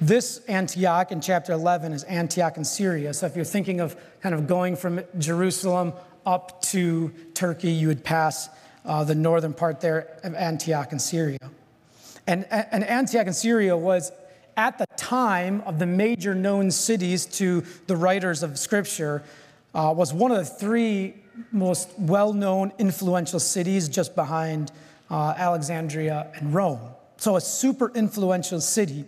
This 0.00 0.38
Antioch 0.48 1.12
in 1.12 1.20
chapter 1.20 1.52
11 1.52 1.92
is 1.92 2.02
Antioch 2.04 2.56
in 2.56 2.64
Syria. 2.64 3.14
So 3.14 3.26
if 3.26 3.36
you're 3.36 3.44
thinking 3.44 3.78
of 3.78 3.96
kind 4.20 4.34
of 4.34 4.48
going 4.48 4.74
from 4.74 5.00
Jerusalem 5.18 5.92
up 6.26 6.60
to 6.62 7.10
Turkey, 7.34 7.70
you 7.70 7.86
would 7.86 8.02
pass 8.02 8.48
uh, 8.84 9.04
the 9.04 9.14
northern 9.14 9.52
part 9.52 9.80
there 9.80 10.18
of 10.24 10.34
Antioch 10.34 10.90
in 10.90 10.98
Syria. 10.98 11.38
And, 12.26 12.46
and 12.50 12.82
Antioch 12.82 13.28
in 13.28 13.32
Syria 13.32 13.76
was 13.76 14.10
at 14.56 14.78
the 14.78 14.86
time 14.96 15.62
of 15.62 15.78
the 15.78 15.86
major 15.86 16.34
known 16.34 16.70
cities 16.70 17.26
to 17.26 17.64
the 17.86 17.96
writers 17.96 18.42
of 18.42 18.58
Scripture, 18.58 19.22
uh, 19.74 19.92
was 19.96 20.12
one 20.12 20.30
of 20.30 20.38
the 20.38 20.44
three 20.44 21.14
most 21.50 21.88
well 21.98 22.32
known, 22.32 22.72
influential 22.78 23.40
cities 23.40 23.88
just 23.88 24.14
behind 24.14 24.70
uh, 25.10 25.34
Alexandria 25.36 26.30
and 26.34 26.54
Rome. 26.54 26.80
So, 27.16 27.36
a 27.36 27.40
super 27.40 27.90
influential 27.94 28.60
city. 28.60 29.04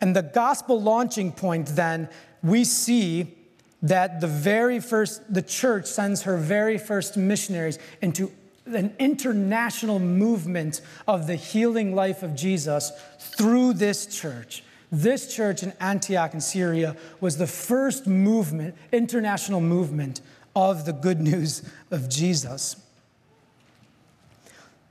And 0.00 0.16
the 0.16 0.22
gospel 0.22 0.80
launching 0.80 1.32
point, 1.32 1.68
then, 1.68 2.08
we 2.42 2.64
see 2.64 3.34
that 3.82 4.20
the 4.20 4.26
very 4.26 4.80
first, 4.80 5.32
the 5.32 5.42
church 5.42 5.86
sends 5.86 6.22
her 6.22 6.36
very 6.36 6.78
first 6.78 7.16
missionaries 7.16 7.78
into 8.00 8.32
an 8.66 8.94
international 8.98 9.98
movement 9.98 10.80
of 11.06 11.26
the 11.26 11.34
healing 11.34 11.94
life 11.94 12.22
of 12.22 12.34
Jesus 12.34 12.92
through 13.18 13.74
this 13.74 14.06
church. 14.06 14.62
This 14.94 15.34
church 15.34 15.62
in 15.62 15.72
Antioch 15.80 16.34
in 16.34 16.42
Syria 16.42 16.94
was 17.18 17.38
the 17.38 17.46
first 17.46 18.06
movement, 18.06 18.76
international 18.92 19.62
movement 19.62 20.20
of 20.54 20.84
the 20.84 20.92
good 20.92 21.18
news 21.18 21.62
of 21.90 22.10
Jesus. 22.10 22.76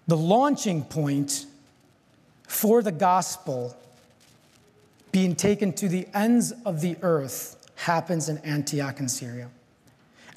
The 0.08 0.18
launching 0.18 0.84
point 0.84 1.46
for 2.48 2.82
the 2.82 2.92
gospel 2.92 3.78
being 5.12 5.36
taken 5.36 5.72
to 5.74 5.88
the 5.88 6.08
ends 6.16 6.52
of 6.66 6.82
the 6.82 6.98
earth 7.04 7.70
happens 7.76 8.28
in 8.28 8.40
Antioch 8.40 9.00
in 9.00 9.08
Syria. 9.08 9.52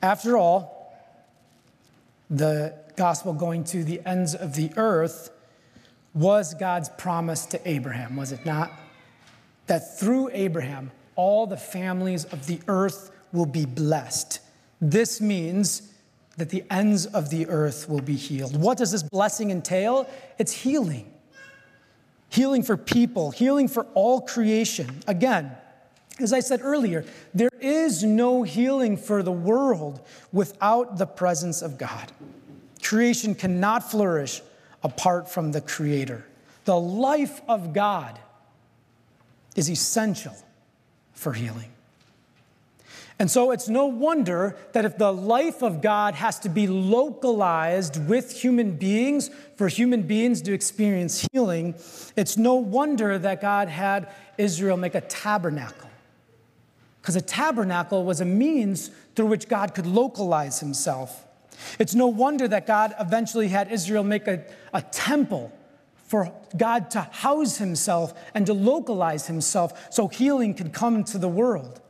After 0.02 0.37
all, 0.37 0.94
the 2.28 2.75
gospel 2.97 3.33
going 3.33 3.64
to 3.64 3.83
the 3.83 4.02
ends 4.04 4.35
of 4.35 4.56
the 4.56 4.71
earth 4.76 5.30
was 6.12 6.52
God's 6.52 6.91
promise 6.91 7.47
to 7.47 7.69
Abraham, 7.69 8.17
was 8.17 8.30
it 8.30 8.45
not? 8.45 8.71
That 9.67 9.99
through 9.99 10.31
Abraham, 10.33 10.91
all 11.17 11.47
the 11.47 11.57
families 11.57 12.25
of 12.27 12.47
the 12.47 12.61
earth 12.69 13.11
will 13.33 13.47
be 13.47 13.65
blessed. 13.65 14.41
This 14.81 15.21
means 15.21 15.93
that 16.37 16.50
the 16.50 16.65
ends 16.71 17.07
of 17.07 17.31
the 17.31 17.47
earth 17.47 17.89
will 17.89 18.00
be 18.00 18.17
healed. 18.17 18.61
What 18.61 18.79
does 18.79 18.91
this 18.91 19.03
blessing 19.03 19.50
entail? 19.50 20.09
It's 20.39 20.53
healing 20.53 21.15
healing 22.35 22.65
for 22.65 22.77
people, 22.77 23.31
healing 23.31 23.69
for 23.69 23.87
all 23.95 24.21
creation. 24.21 25.03
Again, 25.07 25.53
as 26.19 26.33
I 26.33 26.41
said 26.41 26.61
earlier, 26.63 27.05
there 27.33 27.50
is 27.61 28.03
no 28.03 28.43
healing 28.43 28.97
for 28.97 29.23
the 29.23 29.33
world 29.33 30.00
without 30.33 30.99
the 30.99 31.07
presence 31.07 31.63
of 31.63 31.79
God. 31.79 32.11
Creation 32.83 33.37
cannot 33.37 33.89
flourish 33.89 34.43
apart 34.83 35.31
from 35.31 35.53
the 35.53 35.61
Creator. 35.61 36.27
The 36.65 36.79
life 36.79 37.41
of 37.49 37.73
God 37.73 38.19
is 39.54 39.71
essential 39.71 40.34
for 41.12 41.32
healing. 41.32 41.71
And 43.19 43.30
so 43.30 43.52
it's 43.52 43.69
no 43.69 43.86
wonder 43.86 44.56
that 44.73 44.84
if 44.84 44.99
the 44.99 45.12
life 45.12 45.62
of 45.62 45.80
God 45.80 46.14
has 46.14 46.40
to 46.40 46.49
be 46.49 46.67
localized 46.67 48.04
with 48.08 48.32
human 48.32 48.73
beings 48.73 49.30
for 49.56 49.69
human 49.69 50.02
beings 50.02 50.43
to 50.43 50.52
experience 50.52 51.26
healing, 51.32 51.75
it's 52.17 52.36
no 52.36 52.54
wonder 52.56 53.17
that 53.19 53.40
God 53.40 53.69
had 53.69 54.08
Israel 54.36 54.76
make 54.76 54.97
a 54.97 55.00
tabernacle. 55.00 55.88
Because 57.00 57.14
a 57.14 57.21
tabernacle 57.21 58.04
was 58.04 58.21
a 58.21 58.25
means 58.25 58.90
through 59.14 59.26
which 59.26 59.47
God 59.47 59.75
could 59.75 59.86
localize 59.86 60.58
himself. 60.58 61.25
It's 61.78 61.95
no 61.95 62.08
wonder 62.08 62.49
that 62.49 62.67
God 62.67 62.95
eventually 62.99 63.49
had 63.49 63.71
Israel 63.71 64.02
make 64.02 64.26
a, 64.26 64.43
a 64.73 64.82
temple 64.82 65.52
for 66.15 66.33
God 66.57 66.93
to 66.93 67.00
house 67.00 67.57
himself 67.57 68.15
and 68.35 68.47
to 68.47 68.55
localize 68.55 69.27
himself 69.27 69.93
so 69.93 70.07
healing 70.07 70.55
could 70.55 70.73
come 70.73 71.03
to 71.03 71.19
the 71.19 71.27
world. 71.27 71.81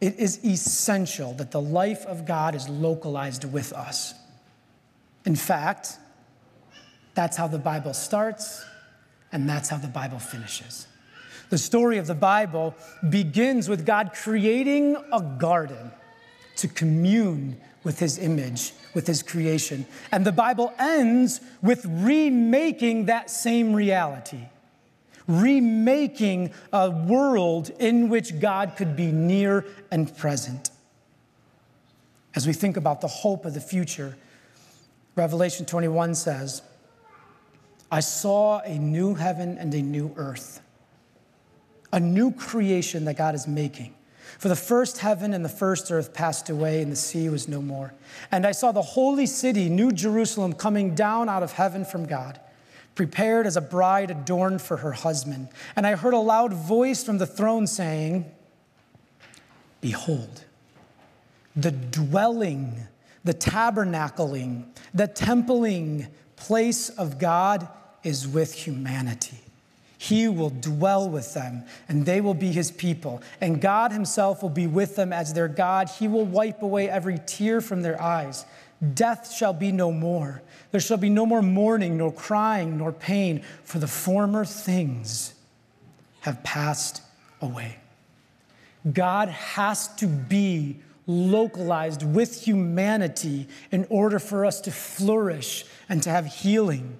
It 0.00 0.16
is 0.16 0.44
essential 0.44 1.32
that 1.34 1.50
the 1.50 1.60
life 1.60 2.06
of 2.06 2.26
God 2.26 2.54
is 2.54 2.68
localized 2.68 3.42
with 3.42 3.72
us. 3.72 4.14
In 5.26 5.34
fact, 5.34 5.98
that's 7.16 7.36
how 7.36 7.48
the 7.48 7.58
Bible 7.58 7.94
starts, 7.94 8.64
and 9.32 9.48
that's 9.48 9.68
how 9.68 9.78
the 9.78 9.88
Bible 9.88 10.20
finishes. 10.20 10.86
The 11.48 11.58
story 11.58 11.98
of 11.98 12.06
the 12.06 12.14
Bible 12.14 12.76
begins 13.08 13.68
with 13.68 13.84
God 13.84 14.12
creating 14.14 14.96
a 15.12 15.20
garden 15.20 15.90
to 16.58 16.68
commune 16.68 17.60
with 17.82 17.98
his 17.98 18.18
image, 18.18 18.72
with 18.94 19.06
his 19.06 19.22
creation. 19.22 19.86
And 20.12 20.24
the 20.24 20.32
Bible 20.32 20.72
ends 20.78 21.40
with 21.62 21.84
remaking 21.86 23.06
that 23.06 23.30
same 23.30 23.72
reality 23.72 24.48
remaking 25.30 26.52
a 26.72 26.90
world 26.90 27.70
in 27.78 28.08
which 28.08 28.40
God 28.40 28.74
could 28.76 28.96
be 28.96 29.12
near 29.12 29.64
and 29.90 30.14
present. 30.16 30.70
As 32.34 32.46
we 32.46 32.52
think 32.52 32.76
about 32.76 33.00
the 33.00 33.08
hope 33.08 33.44
of 33.44 33.54
the 33.54 33.60
future, 33.60 34.16
Revelation 35.14 35.66
21 35.66 36.16
says, 36.16 36.62
I 37.92 38.00
saw 38.00 38.60
a 38.60 38.78
new 38.78 39.14
heaven 39.14 39.56
and 39.58 39.72
a 39.74 39.82
new 39.82 40.12
earth, 40.16 40.60
a 41.92 42.00
new 42.00 42.32
creation 42.32 43.04
that 43.04 43.16
God 43.16 43.34
is 43.34 43.46
making. 43.46 43.94
For 44.40 44.48
the 44.48 44.56
first 44.56 44.96
heaven 44.96 45.34
and 45.34 45.44
the 45.44 45.50
first 45.50 45.92
earth 45.92 46.14
passed 46.14 46.48
away, 46.48 46.80
and 46.80 46.90
the 46.90 46.96
sea 46.96 47.28
was 47.28 47.46
no 47.46 47.60
more. 47.60 47.92
And 48.32 48.46
I 48.46 48.52
saw 48.52 48.72
the 48.72 48.80
holy 48.80 49.26
city, 49.26 49.68
New 49.68 49.92
Jerusalem, 49.92 50.54
coming 50.54 50.94
down 50.94 51.28
out 51.28 51.42
of 51.42 51.52
heaven 51.52 51.84
from 51.84 52.06
God 52.06 52.40
prepared 52.94 53.46
as 53.46 53.58
a 53.58 53.60
bride 53.60 54.10
adorned 54.10 54.62
for 54.62 54.78
her 54.78 54.92
husband. 54.92 55.48
And 55.76 55.86
I 55.86 55.94
heard 55.94 56.14
a 56.14 56.18
loud 56.18 56.54
voice 56.54 57.04
from 57.04 57.18
the 57.18 57.26
throne 57.26 57.66
saying, 57.66 58.30
Behold, 59.82 60.44
the 61.54 61.70
dwelling, 61.70 62.88
the 63.22 63.34
tabernacling, 63.34 64.64
the 64.94 65.06
templing 65.06 66.08
place 66.36 66.88
of 66.88 67.18
God 67.18 67.68
is 68.02 68.26
with 68.26 68.54
humanity. 68.54 69.38
He 70.02 70.28
will 70.28 70.48
dwell 70.48 71.10
with 71.10 71.34
them, 71.34 71.64
and 71.86 72.06
they 72.06 72.22
will 72.22 72.32
be 72.32 72.52
his 72.52 72.70
people. 72.70 73.20
And 73.38 73.60
God 73.60 73.92
himself 73.92 74.42
will 74.42 74.48
be 74.48 74.66
with 74.66 74.96
them 74.96 75.12
as 75.12 75.34
their 75.34 75.46
God. 75.46 75.90
He 75.90 76.08
will 76.08 76.24
wipe 76.24 76.62
away 76.62 76.88
every 76.88 77.20
tear 77.26 77.60
from 77.60 77.82
their 77.82 78.00
eyes. 78.00 78.46
Death 78.94 79.30
shall 79.30 79.52
be 79.52 79.72
no 79.72 79.92
more. 79.92 80.40
There 80.70 80.80
shall 80.80 80.96
be 80.96 81.10
no 81.10 81.26
more 81.26 81.42
mourning, 81.42 81.98
nor 81.98 82.10
crying, 82.10 82.78
nor 82.78 82.92
pain, 82.92 83.42
for 83.62 83.78
the 83.78 83.86
former 83.86 84.46
things 84.46 85.34
have 86.20 86.42
passed 86.42 87.02
away. 87.42 87.76
God 88.90 89.28
has 89.28 89.88
to 89.96 90.06
be 90.06 90.78
localized 91.06 92.04
with 92.04 92.42
humanity 92.42 93.48
in 93.70 93.86
order 93.90 94.18
for 94.18 94.46
us 94.46 94.62
to 94.62 94.70
flourish 94.70 95.66
and 95.90 96.02
to 96.04 96.08
have 96.08 96.24
healing. 96.24 96.98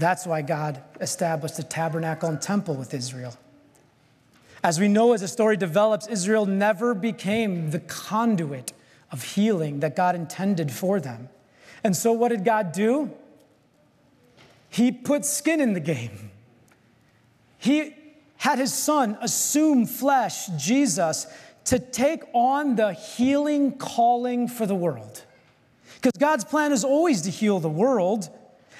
That's 0.00 0.26
why 0.26 0.42
God 0.42 0.82
established 1.00 1.56
the 1.56 1.62
tabernacle 1.62 2.28
and 2.28 2.40
temple 2.40 2.74
with 2.74 2.94
Israel. 2.94 3.36
As 4.62 4.80
we 4.80 4.88
know 4.88 5.12
as 5.12 5.20
the 5.20 5.28
story 5.28 5.56
develops, 5.56 6.06
Israel 6.06 6.46
never 6.46 6.94
became 6.94 7.70
the 7.70 7.80
conduit 7.80 8.72
of 9.12 9.22
healing 9.22 9.80
that 9.80 9.94
God 9.94 10.14
intended 10.14 10.72
for 10.72 11.00
them. 11.00 11.28
And 11.84 11.94
so, 11.94 12.12
what 12.12 12.30
did 12.30 12.44
God 12.44 12.72
do? 12.72 13.12
He 14.70 14.90
put 14.90 15.24
skin 15.24 15.60
in 15.60 15.74
the 15.74 15.80
game. 15.80 16.30
He 17.58 17.94
had 18.38 18.58
his 18.58 18.72
son 18.74 19.16
assume 19.20 19.86
flesh, 19.86 20.48
Jesus, 20.58 21.26
to 21.66 21.78
take 21.78 22.22
on 22.32 22.76
the 22.76 22.92
healing 22.92 23.72
calling 23.78 24.48
for 24.48 24.66
the 24.66 24.74
world. 24.74 25.24
Because 25.94 26.18
God's 26.18 26.44
plan 26.44 26.72
is 26.72 26.84
always 26.84 27.22
to 27.22 27.30
heal 27.30 27.60
the 27.60 27.68
world. 27.68 28.28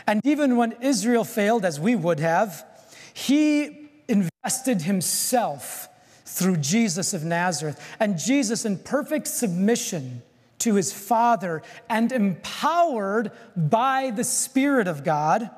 And 0.06 0.20
even 0.24 0.56
when 0.56 0.72
Israel 0.80 1.24
failed, 1.24 1.64
as 1.64 1.80
we 1.80 1.94
would 1.94 2.20
have, 2.20 2.64
he 3.12 3.88
invested 4.08 4.82
himself 4.82 5.88
through 6.24 6.56
Jesus 6.58 7.14
of 7.14 7.24
Nazareth. 7.24 7.80
And 8.00 8.18
Jesus, 8.18 8.64
in 8.64 8.78
perfect 8.78 9.28
submission 9.28 10.22
to 10.58 10.74
his 10.74 10.92
Father 10.92 11.62
and 11.88 12.10
empowered 12.12 13.30
by 13.56 14.10
the 14.10 14.24
Spirit 14.24 14.88
of 14.88 15.04
God, 15.04 15.50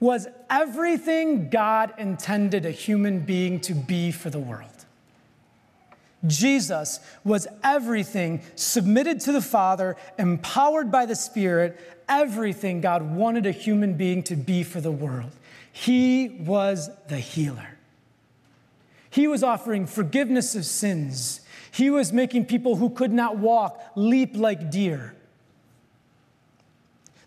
was 0.00 0.26
everything 0.50 1.48
God 1.48 1.94
intended 1.98 2.66
a 2.66 2.70
human 2.70 3.20
being 3.20 3.60
to 3.60 3.74
be 3.74 4.10
for 4.10 4.30
the 4.30 4.38
world. 4.38 4.73
Jesus 6.26 7.00
was 7.24 7.46
everything 7.62 8.42
submitted 8.54 9.20
to 9.20 9.32
the 9.32 9.42
Father, 9.42 9.96
empowered 10.18 10.90
by 10.90 11.06
the 11.06 11.16
Spirit, 11.16 11.78
everything 12.08 12.80
God 12.80 13.02
wanted 13.14 13.46
a 13.46 13.52
human 13.52 13.94
being 13.94 14.22
to 14.24 14.36
be 14.36 14.62
for 14.62 14.80
the 14.80 14.92
world. 14.92 15.32
He 15.72 16.28
was 16.28 16.90
the 17.08 17.18
healer. 17.18 17.78
He 19.10 19.26
was 19.26 19.42
offering 19.42 19.86
forgiveness 19.86 20.54
of 20.54 20.64
sins. 20.64 21.40
He 21.70 21.90
was 21.90 22.12
making 22.12 22.46
people 22.46 22.76
who 22.76 22.90
could 22.90 23.12
not 23.12 23.36
walk 23.36 23.80
leap 23.94 24.36
like 24.36 24.70
deer. 24.70 25.14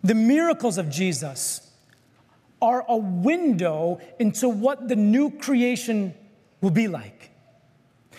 The 0.03 0.15
miracles 0.15 0.77
of 0.77 0.89
Jesus 0.89 1.69
are 2.61 2.85
a 2.87 2.97
window 2.97 3.99
into 4.19 4.49
what 4.49 4.87
the 4.87 4.95
new 4.95 5.31
creation 5.31 6.13
will 6.61 6.71
be 6.71 6.87
like. 6.87 7.26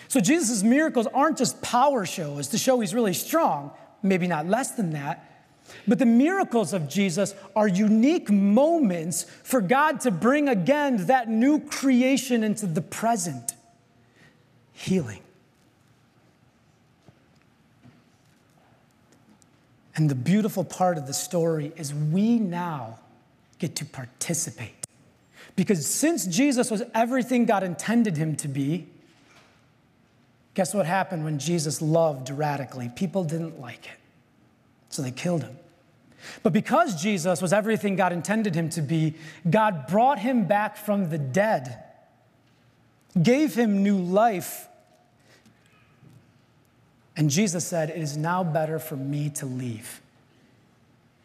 So 0.09 0.19
Jesus' 0.19 0.63
miracles 0.63 1.07
aren't 1.13 1.37
just 1.37 1.61
power 1.61 2.05
shows 2.05 2.47
to 2.47 2.57
show 2.57 2.79
he's 2.79 2.95
really 2.95 3.13
strong, 3.13 3.71
maybe 4.01 4.25
not 4.27 4.47
less 4.47 4.71
than 4.71 4.91
that. 4.93 5.25
But 5.87 5.99
the 5.99 6.07
miracles 6.07 6.73
of 6.73 6.89
Jesus 6.89 7.35
are 7.55 7.67
unique 7.67 8.31
moments 8.31 9.23
for 9.43 9.61
God 9.61 10.01
to 10.01 10.11
bring 10.11 10.49
again 10.49 11.05
that 11.05 11.29
new 11.29 11.59
creation 11.59 12.43
into 12.43 12.65
the 12.65 12.81
present 12.81 13.53
healing. 14.73 15.21
And 19.95 20.09
the 20.09 20.15
beautiful 20.15 20.63
part 20.63 20.97
of 20.97 21.05
the 21.05 21.13
story 21.13 21.71
is 21.75 21.93
we 21.93 22.39
now 22.39 22.97
get 23.59 23.75
to 23.75 23.85
participate. 23.85 24.87
Because 25.55 25.85
since 25.85 26.25
Jesus 26.25 26.71
was 26.71 26.81
everything 26.95 27.45
God 27.45 27.61
intended 27.61 28.17
him 28.17 28.35
to 28.37 28.47
be, 28.47 28.87
Guess 30.53 30.73
what 30.73 30.85
happened 30.85 31.23
when 31.23 31.39
Jesus 31.39 31.81
loved 31.81 32.29
radically? 32.29 32.89
People 32.95 33.23
didn't 33.23 33.59
like 33.59 33.85
it, 33.85 33.99
so 34.89 35.01
they 35.01 35.11
killed 35.11 35.43
him. 35.43 35.57
But 36.43 36.53
because 36.53 37.01
Jesus 37.01 37.41
was 37.41 37.53
everything 37.53 37.95
God 37.95 38.11
intended 38.11 38.55
him 38.55 38.69
to 38.71 38.81
be, 38.81 39.15
God 39.49 39.87
brought 39.87 40.19
him 40.19 40.45
back 40.45 40.77
from 40.77 41.09
the 41.09 41.17
dead, 41.17 41.83
gave 43.21 43.55
him 43.55 43.83
new 43.83 43.97
life. 43.97 44.67
And 47.15 47.29
Jesus 47.29 47.65
said, 47.65 47.89
It 47.89 47.97
is 47.97 48.17
now 48.17 48.43
better 48.43 48.79
for 48.79 48.95
me 48.95 49.29
to 49.31 49.45
leave. 49.45 50.01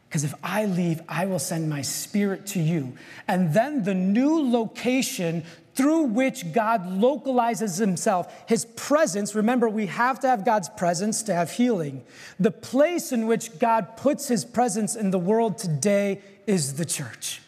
Because 0.09 0.23
if 0.23 0.35
I 0.45 0.67
leave, 0.67 1.03
I 1.09 1.27
will 1.27 1.41
send 1.41 1.69
my 1.69 1.83
spirit 1.83 2.47
to 2.49 2.61
you. 2.61 2.93
And 3.27 3.53
then 3.53 3.83
the 3.83 3.95
new 3.95 4.49
location 4.49 5.43
through 5.75 6.05
which 6.05 6.53
God 6.53 6.87
localizes 6.87 7.79
himself, 7.79 8.33
his 8.47 8.65
presence. 8.65 9.35
Remember, 9.35 9.69
we 9.69 9.87
have 9.87 10.21
to 10.21 10.29
have 10.29 10.45
God's 10.45 10.69
presence 10.69 11.23
to 11.25 11.35
have 11.35 11.51
healing. 11.51 12.05
The 12.39 12.51
place 12.51 13.13
in 13.13 13.27
which 13.27 13.59
God 13.59 13.97
puts 13.97 14.29
his 14.29 14.45
presence 14.45 14.95
in 14.95 15.11
the 15.11 15.19
world 15.19 15.59
today 15.59 16.21
is 16.47 16.75
the 16.75 16.85
church. 16.85 17.41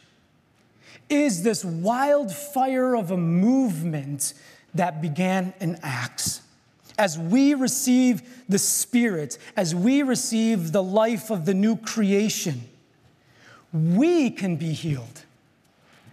Is 1.08 1.44
this 1.44 1.64
wildfire 1.64 2.96
of 2.96 3.12
a 3.12 3.16
movement 3.16 4.34
that 4.76 5.00
began 5.02 5.52
in 5.60 5.78
Acts. 5.82 6.42
As 6.98 7.18
we 7.18 7.54
receive 7.54 8.44
the 8.48 8.58
Spirit, 8.58 9.38
as 9.56 9.74
we 9.74 10.02
receive 10.02 10.72
the 10.72 10.82
life 10.82 11.30
of 11.30 11.44
the 11.44 11.54
new 11.54 11.76
creation, 11.76 12.68
we 13.72 14.30
can 14.30 14.56
be 14.56 14.72
healed 14.72 15.24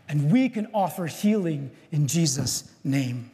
and 0.08 0.32
we 0.32 0.50
can 0.50 0.68
offer 0.74 1.08
healing 1.08 1.72
in 1.92 2.08
Jesus' 2.08 2.72
name. 2.84 3.30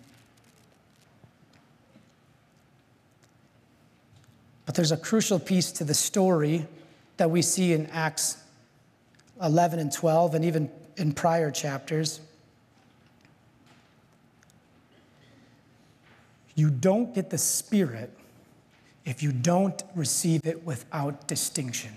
But 4.65 4.75
there's 4.75 4.91
a 4.91 4.97
crucial 4.97 5.39
piece 5.39 5.71
to 5.73 5.83
the 5.83 5.95
story 5.95 6.67
that 7.17 7.31
we 7.31 7.41
see 7.41 7.73
in 7.73 7.87
Acts 7.87 8.37
11 9.41 9.79
and 9.79 9.91
12, 9.91 10.35
and 10.35 10.45
even 10.45 10.69
in 10.97 11.13
prior 11.13 11.49
chapters. 11.49 12.19
You 16.55 16.69
don't 16.69 17.15
get 17.15 17.29
the 17.29 17.37
Spirit 17.37 18.11
if 19.05 19.23
you 19.23 19.31
don't 19.31 19.81
receive 19.95 20.45
it 20.45 20.65
without 20.65 21.27
distinction. 21.27 21.91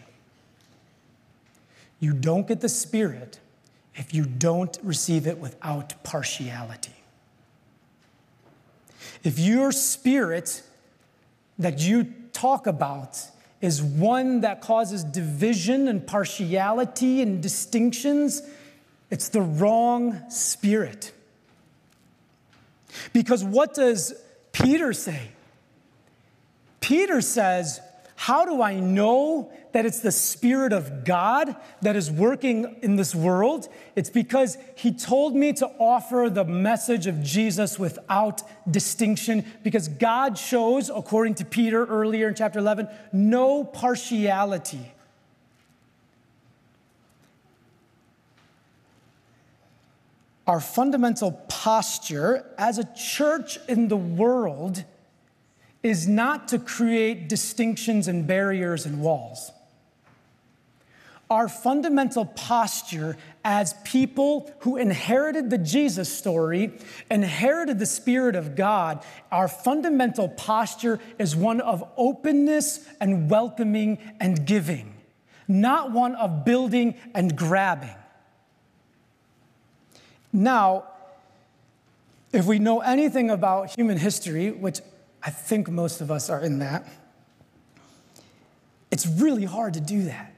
You 2.00 2.12
don't 2.14 2.46
get 2.46 2.60
the 2.60 2.68
Spirit 2.68 3.38
if 3.94 4.14
you 4.14 4.24
don't 4.24 4.78
receive 4.82 5.26
it 5.26 5.38
without 5.38 6.02
partiality. 6.02 6.92
If 9.22 9.38
your 9.38 9.72
spirit 9.72 10.62
that 11.58 11.80
you 11.80 12.12
talk 12.32 12.66
about 12.66 13.20
is 13.60 13.82
one 13.82 14.40
that 14.40 14.60
causes 14.60 15.04
division 15.04 15.86
and 15.86 16.04
partiality 16.04 17.22
and 17.22 17.42
distinctions, 17.42 18.42
it's 19.10 19.28
the 19.28 19.42
wrong 19.42 20.28
spirit. 20.30 21.12
Because 23.12 23.44
what 23.44 23.74
does 23.74 24.14
Peter 24.52 24.92
say? 24.92 25.28
Peter 26.80 27.20
says, 27.20 27.80
how 28.22 28.44
do 28.44 28.62
I 28.62 28.78
know 28.78 29.50
that 29.72 29.84
it's 29.84 29.98
the 29.98 30.12
Spirit 30.12 30.72
of 30.72 31.04
God 31.04 31.56
that 31.80 31.96
is 31.96 32.08
working 32.08 32.76
in 32.80 32.94
this 32.94 33.16
world? 33.16 33.66
It's 33.96 34.10
because 34.10 34.56
He 34.76 34.92
told 34.92 35.34
me 35.34 35.52
to 35.54 35.66
offer 35.80 36.30
the 36.30 36.44
message 36.44 37.08
of 37.08 37.20
Jesus 37.20 37.80
without 37.80 38.44
distinction, 38.70 39.44
because 39.64 39.88
God 39.88 40.38
shows, 40.38 40.88
according 40.88 41.34
to 41.36 41.44
Peter 41.44 41.84
earlier 41.84 42.28
in 42.28 42.36
chapter 42.36 42.60
11, 42.60 42.86
no 43.12 43.64
partiality. 43.64 44.92
Our 50.46 50.60
fundamental 50.60 51.32
posture 51.48 52.46
as 52.56 52.78
a 52.78 52.88
church 52.94 53.58
in 53.68 53.88
the 53.88 53.96
world 53.96 54.84
is 55.82 56.06
not 56.06 56.48
to 56.48 56.58
create 56.58 57.28
distinctions 57.28 58.08
and 58.08 58.26
barriers 58.26 58.86
and 58.86 59.00
walls. 59.00 59.50
Our 61.28 61.48
fundamental 61.48 62.26
posture 62.26 63.16
as 63.42 63.74
people 63.84 64.52
who 64.60 64.76
inherited 64.76 65.48
the 65.48 65.56
Jesus 65.56 66.12
story, 66.12 66.78
inherited 67.10 67.78
the 67.78 67.86
Spirit 67.86 68.36
of 68.36 68.54
God, 68.54 69.02
our 69.30 69.48
fundamental 69.48 70.28
posture 70.28 71.00
is 71.18 71.34
one 71.34 71.60
of 71.62 71.88
openness 71.96 72.86
and 73.00 73.30
welcoming 73.30 73.98
and 74.20 74.46
giving, 74.46 74.94
not 75.48 75.90
one 75.90 76.14
of 76.16 76.44
building 76.44 76.96
and 77.14 77.34
grabbing. 77.34 77.94
Now, 80.34 80.84
if 82.32 82.46
we 82.46 82.58
know 82.58 82.80
anything 82.80 83.30
about 83.30 83.70
human 83.70 83.98
history, 83.98 84.50
which 84.50 84.80
I 85.22 85.30
think 85.30 85.68
most 85.68 86.00
of 86.00 86.10
us 86.10 86.28
are 86.30 86.40
in 86.40 86.58
that. 86.58 86.86
It's 88.90 89.06
really 89.06 89.44
hard 89.44 89.74
to 89.74 89.80
do 89.80 90.04
that. 90.04 90.32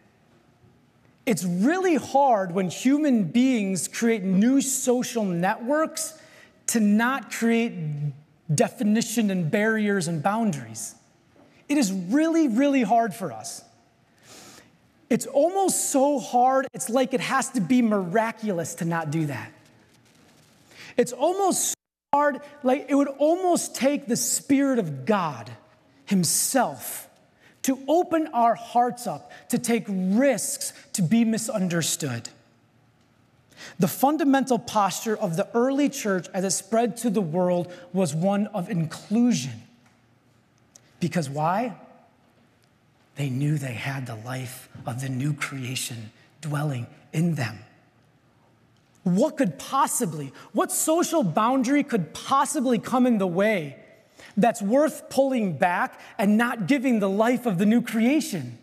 It's 1.26 1.44
really 1.44 1.96
hard 1.96 2.52
when 2.52 2.68
human 2.68 3.24
beings 3.24 3.88
create 3.88 4.22
new 4.22 4.60
social 4.60 5.24
networks 5.24 6.18
to 6.68 6.80
not 6.80 7.30
create 7.30 7.72
definition 8.54 9.30
and 9.30 9.50
barriers 9.50 10.06
and 10.06 10.22
boundaries. 10.22 10.94
It 11.68 11.78
is 11.78 11.90
really, 11.92 12.48
really 12.48 12.82
hard 12.82 13.14
for 13.14 13.32
us. 13.32 13.64
It's 15.08 15.26
almost 15.26 15.90
so 15.90 16.18
hard, 16.18 16.66
it's 16.74 16.90
like 16.90 17.14
it 17.14 17.20
has 17.20 17.50
to 17.50 17.60
be 17.60 17.82
miraculous 17.82 18.74
to 18.76 18.84
not 18.84 19.10
do 19.10 19.26
that. 19.26 19.50
It's 20.96 21.12
almost 21.12 21.73
hard, 22.14 22.40
like 22.62 22.86
it 22.88 22.94
would 22.94 23.08
almost 23.18 23.74
take 23.74 24.06
the 24.06 24.16
Spirit 24.16 24.78
of 24.78 25.04
God 25.04 25.50
Himself 26.06 27.08
to 27.62 27.82
open 27.88 28.28
our 28.28 28.54
hearts 28.54 29.08
up, 29.08 29.32
to 29.48 29.58
take 29.58 29.84
risks, 29.88 30.72
to 30.92 31.02
be 31.02 31.24
misunderstood. 31.24 32.28
The 33.80 33.88
fundamental 33.88 34.60
posture 34.60 35.16
of 35.16 35.36
the 35.36 35.48
early 35.54 35.88
church 35.88 36.28
as 36.32 36.44
it 36.44 36.50
spread 36.50 36.96
to 36.98 37.10
the 37.10 37.22
world 37.22 37.72
was 37.92 38.14
one 38.14 38.46
of 38.48 38.70
inclusion. 38.70 39.62
Because 41.00 41.28
why? 41.28 41.74
They 43.16 43.28
knew 43.28 43.58
they 43.58 43.74
had 43.74 44.06
the 44.06 44.16
life 44.16 44.68
of 44.86 45.00
the 45.00 45.08
new 45.08 45.32
creation 45.32 46.12
dwelling 46.40 46.86
in 47.12 47.34
them. 47.34 47.58
What 49.04 49.36
could 49.36 49.58
possibly, 49.58 50.32
what 50.52 50.72
social 50.72 51.22
boundary 51.22 51.84
could 51.84 52.14
possibly 52.14 52.78
come 52.78 53.06
in 53.06 53.18
the 53.18 53.26
way 53.26 53.76
that's 54.36 54.60
worth 54.62 55.08
pulling 55.10 55.56
back 55.58 56.00
and 56.18 56.36
not 56.36 56.66
giving 56.66 56.98
the 56.98 57.08
life 57.08 57.46
of 57.46 57.58
the 57.58 57.66
new 57.66 57.82
creation? 57.82 58.58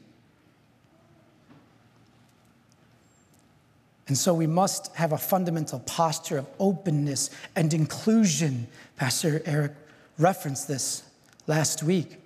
And 4.07 4.17
so 4.17 4.33
we 4.33 4.47
must 4.47 4.93
have 4.95 5.13
a 5.13 5.17
fundamental 5.17 5.79
posture 5.79 6.39
of 6.39 6.47
openness 6.59 7.29
and 7.55 7.73
inclusion. 7.73 8.67
Pastor 8.97 9.41
Eric 9.45 9.71
referenced 10.17 10.67
this 10.67 11.03
last 11.47 11.83
week. 11.83 12.17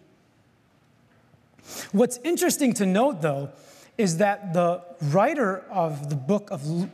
What's 1.92 2.18
interesting 2.24 2.74
to 2.76 2.86
note, 2.86 3.22
though, 3.22 3.52
is 3.98 4.18
that 4.18 4.54
the 4.54 4.82
writer 5.02 5.60
of 5.70 6.10
the 6.10 6.16
book 6.16 6.50
of 6.50 6.90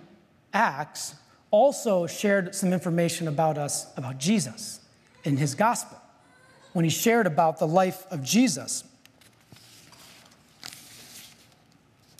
Acts 0.53 1.15
also 1.49 2.07
shared 2.07 2.55
some 2.55 2.73
information 2.73 3.27
about 3.27 3.57
us, 3.57 3.87
about 3.97 4.17
Jesus, 4.17 4.79
in 5.23 5.37
his 5.37 5.55
gospel, 5.55 5.99
when 6.73 6.85
he 6.85 6.91
shared 6.91 7.27
about 7.27 7.59
the 7.59 7.67
life 7.67 8.05
of 8.11 8.23
Jesus. 8.23 8.83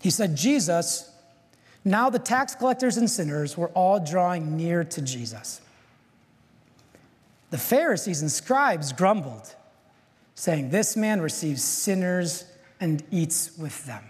He 0.01 0.09
said, 0.09 0.35
Jesus, 0.35 1.11
now 1.85 2.09
the 2.09 2.19
tax 2.19 2.55
collectors 2.55 2.97
and 2.97 3.09
sinners 3.09 3.57
were 3.57 3.69
all 3.69 3.99
drawing 3.99 4.57
near 4.57 4.83
to 4.83 5.01
Jesus. 5.01 5.61
The 7.51 7.57
Pharisees 7.57 8.21
and 8.21 8.31
scribes 8.31 8.93
grumbled, 8.93 9.55
saying, 10.35 10.69
This 10.69 10.95
man 10.95 11.21
receives 11.21 11.63
sinners 11.63 12.45
and 12.79 13.03
eats 13.11 13.57
with 13.57 13.85
them. 13.85 14.03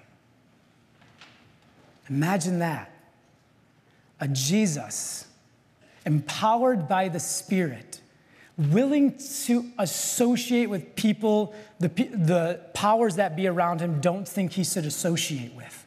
Imagine 2.10 2.60
that. 2.60 2.91
A 4.22 4.28
Jesus 4.28 5.26
empowered 6.06 6.88
by 6.88 7.10
the 7.10 7.20
Spirit, 7.20 8.00
willing 8.58 9.18
to 9.46 9.66
associate 9.78 10.68
with 10.68 10.96
people 10.96 11.54
the, 11.80 11.88
the 11.88 12.62
powers 12.74 13.16
that 13.16 13.36
be 13.36 13.48
around 13.48 13.82
him 13.82 14.00
don't 14.00 14.28
think 14.28 14.54
he 14.54 14.64
should 14.64 14.86
associate 14.86 15.54
with. 15.54 15.86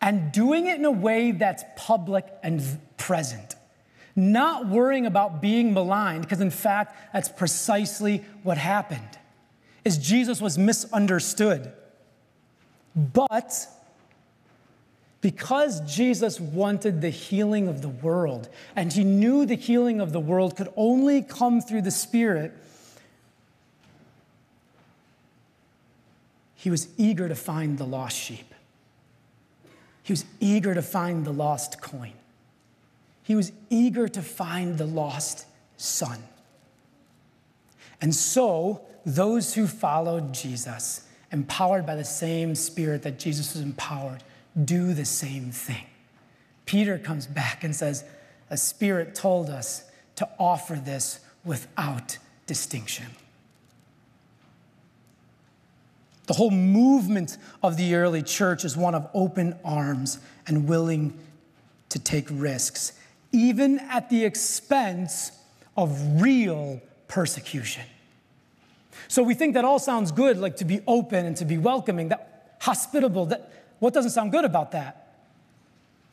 And 0.00 0.30
doing 0.30 0.66
it 0.66 0.78
in 0.78 0.84
a 0.84 0.90
way 0.90 1.32
that's 1.32 1.64
public 1.76 2.26
and 2.42 2.62
present. 2.98 3.54
Not 4.14 4.68
worrying 4.68 5.06
about 5.06 5.40
being 5.40 5.74
maligned, 5.74 6.22
because 6.22 6.40
in 6.40 6.50
fact, 6.50 7.12
that's 7.12 7.28
precisely 7.28 8.24
what 8.42 8.58
happened. 8.58 9.18
Is 9.84 9.98
Jesus 9.98 10.40
was 10.40 10.58
misunderstood. 10.58 11.72
But 12.94 13.68
because 15.20 15.80
Jesus 15.80 16.38
wanted 16.38 17.00
the 17.00 17.10
healing 17.10 17.68
of 17.68 17.82
the 17.82 17.88
world, 17.88 18.48
and 18.74 18.92
he 18.92 19.04
knew 19.04 19.46
the 19.46 19.54
healing 19.56 20.00
of 20.00 20.12
the 20.12 20.20
world 20.20 20.56
could 20.56 20.72
only 20.76 21.22
come 21.22 21.60
through 21.60 21.82
the 21.82 21.90
Spirit, 21.90 22.52
he 26.54 26.70
was 26.70 26.88
eager 26.96 27.28
to 27.28 27.34
find 27.34 27.78
the 27.78 27.84
lost 27.84 28.16
sheep. 28.16 28.54
He 30.02 30.12
was 30.12 30.24
eager 30.40 30.74
to 30.74 30.82
find 30.82 31.24
the 31.24 31.32
lost 31.32 31.80
coin. 31.80 32.12
He 33.22 33.34
was 33.34 33.50
eager 33.70 34.06
to 34.06 34.22
find 34.22 34.78
the 34.78 34.86
lost 34.86 35.46
son. 35.76 36.22
And 38.00 38.14
so, 38.14 38.82
those 39.04 39.54
who 39.54 39.66
followed 39.66 40.32
Jesus, 40.32 41.08
empowered 41.32 41.86
by 41.86 41.96
the 41.96 42.04
same 42.04 42.54
Spirit 42.54 43.02
that 43.02 43.18
Jesus 43.18 43.54
was 43.54 43.62
empowered, 43.62 44.22
do 44.64 44.94
the 44.94 45.04
same 45.04 45.50
thing. 45.50 45.86
Peter 46.64 46.98
comes 46.98 47.26
back 47.26 47.62
and 47.62 47.74
says, 47.74 48.04
A 48.50 48.56
spirit 48.56 49.14
told 49.14 49.50
us 49.50 49.84
to 50.16 50.28
offer 50.38 50.74
this 50.74 51.20
without 51.44 52.18
distinction. 52.46 53.06
The 56.26 56.34
whole 56.34 56.50
movement 56.50 57.38
of 57.62 57.76
the 57.76 57.94
early 57.94 58.22
church 58.22 58.64
is 58.64 58.76
one 58.76 58.94
of 58.94 59.08
open 59.14 59.56
arms 59.64 60.18
and 60.46 60.68
willing 60.68 61.16
to 61.90 61.98
take 61.98 62.26
risks, 62.30 62.92
even 63.30 63.78
at 63.78 64.10
the 64.10 64.24
expense 64.24 65.30
of 65.76 66.20
real 66.20 66.80
persecution. 67.06 67.84
So 69.08 69.22
we 69.22 69.34
think 69.34 69.54
that 69.54 69.64
all 69.64 69.78
sounds 69.78 70.10
good, 70.10 70.38
like 70.38 70.56
to 70.56 70.64
be 70.64 70.80
open 70.86 71.26
and 71.26 71.36
to 71.36 71.44
be 71.44 71.58
welcoming, 71.58 72.08
that 72.08 72.56
hospitable, 72.60 73.26
that 73.26 73.52
what 73.78 73.94
doesn't 73.94 74.12
sound 74.12 74.32
good 74.32 74.44
about 74.44 74.72
that? 74.72 75.14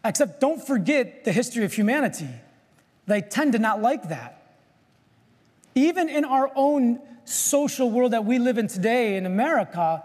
Except 0.06 0.39
don't 0.41 0.65
forget 0.65 1.23
the 1.23 1.32
history 1.32 1.63
of 1.63 1.73
humanity. 1.73 2.30
They 3.08 3.21
tend 3.21 3.54
to 3.54 3.60
not 3.60 3.82
like 3.82 4.10
that. 4.10 4.41
Even 5.76 6.10
in 6.10 6.26
our 6.26 6.52
own 6.56 6.99
social 7.26 7.89
world 7.89 8.12
that 8.12 8.26
we 8.26 8.38
live 8.38 8.58
in 8.58 8.67
today 8.67 9.15
in 9.15 9.26
America, 9.26 10.04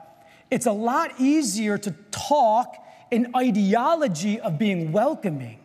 it's 0.50 0.66
a 0.66 0.72
lot 0.72 1.12
easier 1.18 1.76
to 1.78 1.90
talk 2.10 2.76
an 3.10 3.32
ideology 3.36 4.40
of 4.40 4.58
being 4.58 4.92
welcoming. 4.92 5.58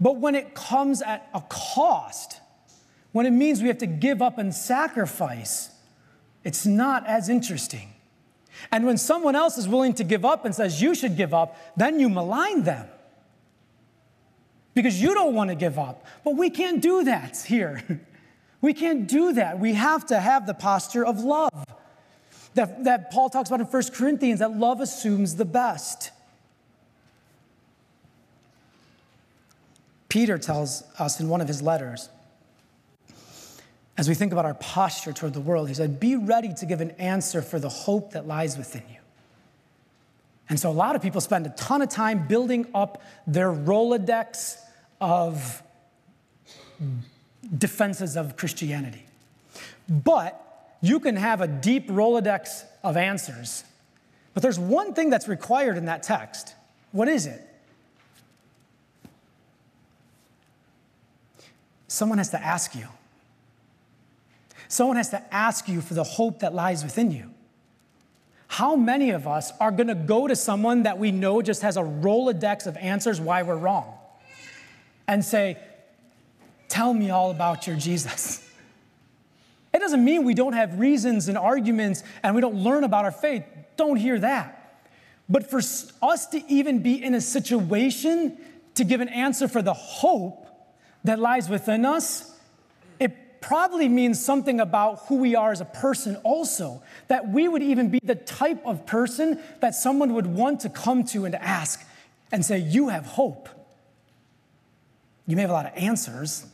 But 0.00 0.16
when 0.16 0.34
it 0.34 0.54
comes 0.54 1.02
at 1.02 1.28
a 1.34 1.42
cost, 1.48 2.40
when 3.12 3.26
it 3.26 3.32
means 3.32 3.60
we 3.60 3.68
have 3.68 3.78
to 3.78 3.86
give 3.86 4.22
up 4.22 4.38
and 4.38 4.54
sacrifice, 4.54 5.70
it's 6.44 6.64
not 6.64 7.06
as 7.06 7.28
interesting. 7.28 7.92
And 8.70 8.86
when 8.86 8.98
someone 8.98 9.36
else 9.36 9.58
is 9.58 9.68
willing 9.68 9.94
to 9.94 10.04
give 10.04 10.24
up 10.24 10.44
and 10.44 10.54
says 10.54 10.80
you 10.80 10.94
should 10.94 11.16
give 11.16 11.32
up, 11.32 11.56
then 11.76 12.00
you 12.00 12.08
malign 12.08 12.62
them 12.64 12.88
because 14.74 15.00
you 15.00 15.14
don't 15.14 15.34
want 15.34 15.50
to 15.50 15.56
give 15.56 15.78
up. 15.78 16.04
But 16.24 16.36
we 16.36 16.50
can't 16.50 16.80
do 16.80 17.04
that 17.04 17.38
here. 17.38 18.00
we 18.60 18.72
can't 18.74 19.08
do 19.08 19.32
that. 19.34 19.58
We 19.58 19.74
have 19.74 20.06
to 20.06 20.20
have 20.20 20.46
the 20.46 20.54
posture 20.54 21.04
of 21.04 21.20
love 21.20 21.64
that, 22.54 22.84
that 22.84 23.10
Paul 23.10 23.30
talks 23.30 23.48
about 23.48 23.60
in 23.60 23.66
1 23.66 23.82
Corinthians 23.94 24.40
that 24.40 24.56
love 24.56 24.80
assumes 24.80 25.36
the 25.36 25.44
best. 25.44 26.10
Peter 30.08 30.38
tells 30.38 30.82
us 30.98 31.20
in 31.20 31.28
one 31.28 31.40
of 31.40 31.48
his 31.48 31.62
letters 31.62 32.08
as 34.00 34.08
we 34.08 34.14
think 34.14 34.32
about 34.32 34.46
our 34.46 34.54
posture 34.54 35.12
toward 35.12 35.34
the 35.34 35.42
world, 35.42 35.68
he 35.68 35.74
said, 35.74 36.00
Be 36.00 36.16
ready 36.16 36.54
to 36.54 36.64
give 36.64 36.80
an 36.80 36.92
answer 36.92 37.42
for 37.42 37.58
the 37.58 37.68
hope 37.68 38.12
that 38.12 38.26
lies 38.26 38.56
within 38.56 38.82
you. 38.90 38.96
And 40.48 40.58
so 40.58 40.70
a 40.70 40.72
lot 40.72 40.96
of 40.96 41.02
people 41.02 41.20
spend 41.20 41.44
a 41.44 41.50
ton 41.50 41.82
of 41.82 41.90
time 41.90 42.26
building 42.26 42.66
up 42.74 43.02
their 43.26 43.52
Rolodex 43.52 44.56
of 45.02 45.62
defenses 47.58 48.16
of 48.16 48.38
Christianity. 48.38 49.04
But 49.86 50.78
you 50.80 50.98
can 50.98 51.16
have 51.16 51.42
a 51.42 51.46
deep 51.46 51.88
Rolodex 51.88 52.64
of 52.82 52.96
answers. 52.96 53.64
But 54.32 54.42
there's 54.42 54.58
one 54.58 54.94
thing 54.94 55.10
that's 55.10 55.28
required 55.28 55.76
in 55.76 55.84
that 55.84 56.02
text. 56.02 56.54
What 56.92 57.06
is 57.06 57.26
it? 57.26 57.46
Someone 61.86 62.16
has 62.16 62.30
to 62.30 62.42
ask 62.42 62.74
you. 62.74 62.88
Someone 64.70 64.98
has 64.98 65.10
to 65.10 65.34
ask 65.34 65.68
you 65.68 65.80
for 65.80 65.94
the 65.94 66.04
hope 66.04 66.40
that 66.40 66.54
lies 66.54 66.84
within 66.84 67.10
you. 67.10 67.34
How 68.46 68.76
many 68.76 69.10
of 69.10 69.26
us 69.26 69.52
are 69.58 69.72
going 69.72 69.88
to 69.88 69.96
go 69.96 70.28
to 70.28 70.36
someone 70.36 70.84
that 70.84 70.96
we 70.96 71.10
know 71.10 71.42
just 71.42 71.62
has 71.62 71.76
a 71.76 71.82
Rolodex 71.82 72.68
of 72.68 72.76
answers 72.76 73.20
why 73.20 73.42
we're 73.42 73.56
wrong 73.56 73.92
and 75.08 75.24
say, 75.24 75.58
Tell 76.68 76.94
me 76.94 77.10
all 77.10 77.32
about 77.32 77.66
your 77.66 77.74
Jesus? 77.74 78.48
It 79.74 79.80
doesn't 79.80 80.04
mean 80.04 80.24
we 80.24 80.34
don't 80.34 80.52
have 80.52 80.78
reasons 80.78 81.26
and 81.26 81.36
arguments 81.36 82.04
and 82.22 82.36
we 82.36 82.40
don't 82.40 82.54
learn 82.54 82.84
about 82.84 83.04
our 83.04 83.10
faith. 83.10 83.42
Don't 83.76 83.96
hear 83.96 84.20
that. 84.20 84.84
But 85.28 85.50
for 85.50 85.58
us 85.58 86.26
to 86.28 86.42
even 86.48 86.78
be 86.78 87.02
in 87.02 87.14
a 87.14 87.20
situation 87.20 88.38
to 88.76 88.84
give 88.84 89.00
an 89.00 89.08
answer 89.08 89.48
for 89.48 89.62
the 89.62 89.74
hope 89.74 90.46
that 91.02 91.18
lies 91.18 91.48
within 91.48 91.84
us, 91.84 92.29
probably 93.40 93.88
means 93.88 94.22
something 94.22 94.60
about 94.60 95.06
who 95.06 95.16
we 95.16 95.34
are 95.34 95.52
as 95.52 95.60
a 95.60 95.64
person 95.64 96.16
also. 96.16 96.82
That 97.08 97.28
we 97.28 97.48
would 97.48 97.62
even 97.62 97.90
be 97.90 98.00
the 98.02 98.14
type 98.14 98.64
of 98.64 98.86
person 98.86 99.40
that 99.60 99.74
someone 99.74 100.14
would 100.14 100.26
want 100.26 100.60
to 100.60 100.68
come 100.68 101.04
to 101.04 101.24
and 101.24 101.34
ask 101.34 101.84
and 102.32 102.44
say, 102.44 102.58
You 102.58 102.88
have 102.88 103.06
hope. 103.06 103.48
You 105.26 105.36
may 105.36 105.42
have 105.42 105.50
a 105.50 105.54
lot 105.54 105.66
of 105.66 105.72
answers, 105.76 106.46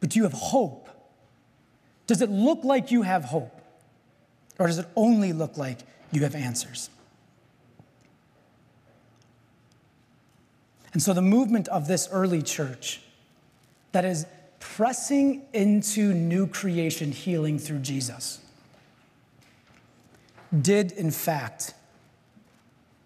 but 0.00 0.10
do 0.10 0.18
you 0.18 0.24
have 0.24 0.32
hope? 0.32 0.88
Does 2.06 2.22
it 2.22 2.30
look 2.30 2.64
like 2.64 2.90
you 2.90 3.02
have 3.02 3.24
hope? 3.24 3.60
Or 4.58 4.66
does 4.66 4.78
it 4.78 4.86
only 4.96 5.32
look 5.32 5.56
like 5.56 5.78
you 6.10 6.22
have 6.22 6.34
answers? 6.34 6.90
And 10.92 11.02
so 11.02 11.12
the 11.12 11.22
movement 11.22 11.66
of 11.68 11.88
this 11.88 12.08
early 12.10 12.40
church 12.40 13.00
that 13.92 14.04
is 14.04 14.26
pressing 14.64 15.42
into 15.52 16.14
new 16.14 16.46
creation 16.46 17.12
healing 17.12 17.58
through 17.58 17.78
Jesus 17.78 18.40
did, 20.62 20.90
in 20.92 21.10
fact, 21.10 21.74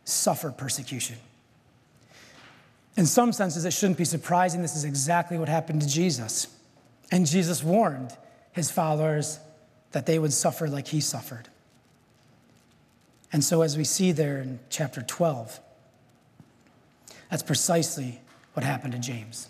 suffer 0.05 0.51
persecution. 0.51 1.17
In 2.97 3.07
some 3.07 3.33
senses, 3.33 3.65
it 3.65 3.73
shouldn't 3.73 3.99
be 3.99 4.05
surprising. 4.05 4.63
This 4.63 4.77
is 4.77 4.85
exactly 4.85 5.37
what 5.37 5.49
happened 5.49 5.83
to 5.83 5.89
Jesus. 5.89 6.47
And 7.11 7.27
Jesus 7.27 7.63
warned 7.63 8.17
his 8.53 8.71
followers 8.71 9.41
that 9.93 10.07
they 10.07 10.19
would 10.19 10.33
suffer 10.33 10.69
like 10.69 10.87
he 10.87 11.01
suffered. 11.01 11.49
And 13.33 13.45
so, 13.45 13.63
as 13.63 13.77
we 13.77 13.85
see 13.85 14.13
there 14.13 14.41
in 14.41 14.61
chapter 14.71 15.03
12, 15.03 15.61
that's 17.31 17.43
precisely 17.43 18.21
what 18.55 18.65
happened 18.65 18.93
to 18.93 18.99
James, 18.99 19.49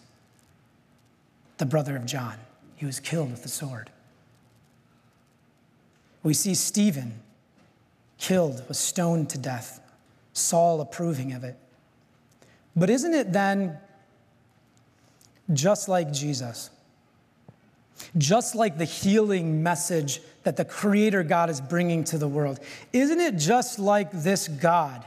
the 1.59 1.67
brother 1.67 1.97
of 1.97 2.07
John. 2.07 2.37
He 2.77 2.87
was 2.87 3.01
killed 3.01 3.31
with 3.31 3.43
the 3.43 3.49
sword. 3.49 3.91
We 6.23 6.35
see 6.35 6.55
Stephen 6.55 7.21
killed, 8.19 8.67
was 8.69 8.79
stoned 8.79 9.31
to 9.31 9.39
death, 9.39 9.81
Saul 10.33 10.81
approving 10.81 11.33
of 11.33 11.45
it. 11.45 11.57
But 12.77 12.91
isn't 12.91 13.15
it 13.15 13.33
then 13.33 13.79
just 15.53 15.89
like 15.89 16.13
Jesus? 16.13 16.71
Just 18.17 18.55
like 18.55 18.79
the 18.79 18.85
healing 18.85 19.63
message 19.63 20.21
that 20.45 20.57
the 20.57 20.65
Creator 20.65 21.25
God 21.25 21.51
is 21.51 21.61
bringing 21.61 22.05
to 22.05 22.19
the 22.19 22.29
world. 22.29 22.61
Isn't 22.93 23.21
it 23.21 23.37
just 23.37 23.79
like 23.79 24.11
this 24.13 24.47
God 24.47 25.05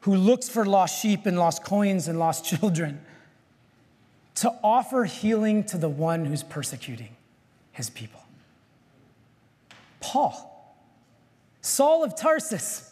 who 0.00 0.16
looks 0.16 0.48
for 0.48 0.64
lost 0.64 1.00
sheep 1.00 1.26
and 1.26 1.38
lost 1.38 1.64
coins 1.64 2.08
and 2.08 2.18
lost 2.18 2.44
children 2.58 3.00
to 4.36 4.52
offer 4.62 5.04
healing 5.04 5.64
to 5.64 5.78
the 5.78 5.88
one 5.88 6.24
who's 6.24 6.42
persecuting 6.42 7.16
his 7.72 7.90
people? 7.90 8.20
Paul, 10.00 10.76
Saul 11.60 12.04
of 12.04 12.16
Tarsus. 12.16 12.88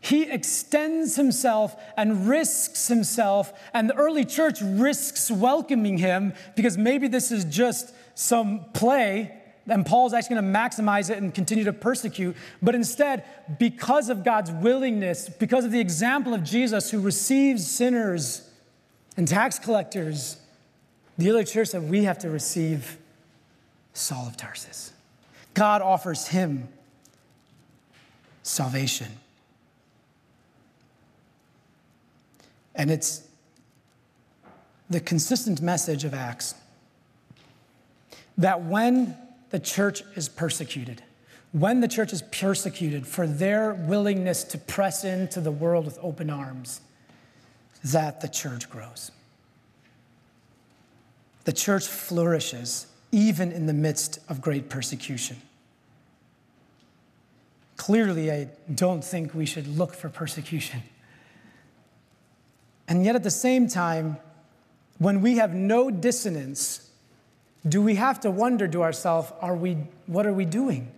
He 0.00 0.24
extends 0.24 1.14
himself 1.14 1.80
and 1.96 2.28
risks 2.28 2.88
himself, 2.88 3.52
and 3.72 3.88
the 3.88 3.94
early 3.94 4.24
church 4.24 4.60
risks 4.60 5.30
welcoming 5.30 5.98
him 5.98 6.34
because 6.56 6.76
maybe 6.76 7.06
this 7.06 7.30
is 7.30 7.44
just 7.44 7.94
some 8.16 8.64
play, 8.74 9.32
and 9.68 9.86
Paul's 9.86 10.12
actually 10.12 10.40
going 10.40 10.52
to 10.52 10.58
maximize 10.58 11.08
it 11.08 11.18
and 11.18 11.32
continue 11.32 11.62
to 11.64 11.72
persecute. 11.72 12.36
But 12.60 12.74
instead, 12.74 13.24
because 13.60 14.08
of 14.08 14.24
God's 14.24 14.50
willingness, 14.50 15.28
because 15.28 15.64
of 15.64 15.70
the 15.70 15.80
example 15.80 16.34
of 16.34 16.42
Jesus 16.42 16.90
who 16.90 17.00
receives 17.00 17.64
sinners 17.64 18.48
and 19.16 19.28
tax 19.28 19.58
collectors, 19.58 20.38
the 21.18 21.30
other 21.30 21.44
church 21.44 21.68
said, 21.68 21.88
We 21.90 22.04
have 22.04 22.18
to 22.20 22.30
receive 22.30 22.98
Saul 23.92 24.26
of 24.26 24.36
Tarsus. 24.36 24.92
God 25.54 25.82
offers 25.82 26.28
him 26.28 26.68
salvation. 28.42 29.08
And 32.74 32.90
it's 32.90 33.28
the 34.88 35.00
consistent 35.00 35.60
message 35.60 36.04
of 36.04 36.14
Acts 36.14 36.54
that 38.38 38.62
when 38.62 39.16
the 39.50 39.60
church 39.60 40.02
is 40.16 40.28
persecuted, 40.28 41.02
when 41.52 41.80
the 41.80 41.88
church 41.88 42.14
is 42.14 42.22
persecuted 42.22 43.06
for 43.06 43.26
their 43.26 43.74
willingness 43.74 44.42
to 44.44 44.58
press 44.58 45.04
into 45.04 45.40
the 45.40 45.50
world 45.50 45.84
with 45.84 45.98
open 46.00 46.30
arms, 46.30 46.80
that 47.84 48.20
the 48.20 48.28
church 48.28 48.70
grows. 48.70 49.10
The 51.44 51.52
church 51.52 51.86
flourishes 51.86 52.86
even 53.10 53.52
in 53.52 53.66
the 53.66 53.72
midst 53.72 54.18
of 54.28 54.40
great 54.40 54.68
persecution. 54.68 55.36
Clearly, 57.76 58.30
I 58.30 58.48
don't 58.72 59.04
think 59.04 59.34
we 59.34 59.44
should 59.44 59.66
look 59.66 59.94
for 59.94 60.08
persecution. 60.08 60.82
And 62.86 63.04
yet, 63.04 63.16
at 63.16 63.22
the 63.22 63.30
same 63.30 63.66
time, 63.66 64.18
when 64.98 65.20
we 65.20 65.38
have 65.38 65.52
no 65.52 65.90
dissonance, 65.90 66.90
do 67.68 67.82
we 67.82 67.96
have 67.96 68.20
to 68.20 68.30
wonder 68.30 68.68
to 68.68 68.82
ourselves, 68.82 69.32
are 69.40 69.56
we, 69.56 69.78
what 70.06 70.26
are 70.26 70.32
we 70.32 70.44
doing? 70.44 70.92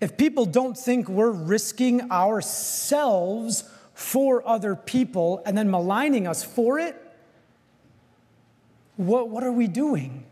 If 0.00 0.16
people 0.16 0.44
don't 0.44 0.76
think 0.76 1.08
we're 1.08 1.30
risking 1.30 2.10
ourselves 2.12 3.64
for 3.94 4.46
other 4.46 4.74
people 4.74 5.42
and 5.46 5.56
then 5.56 5.70
maligning 5.70 6.26
us 6.26 6.42
for 6.42 6.78
it, 6.78 7.00
what, 8.96 9.28
what 9.28 9.42
are 9.42 9.52
we 9.52 9.66
doing? 9.66 10.24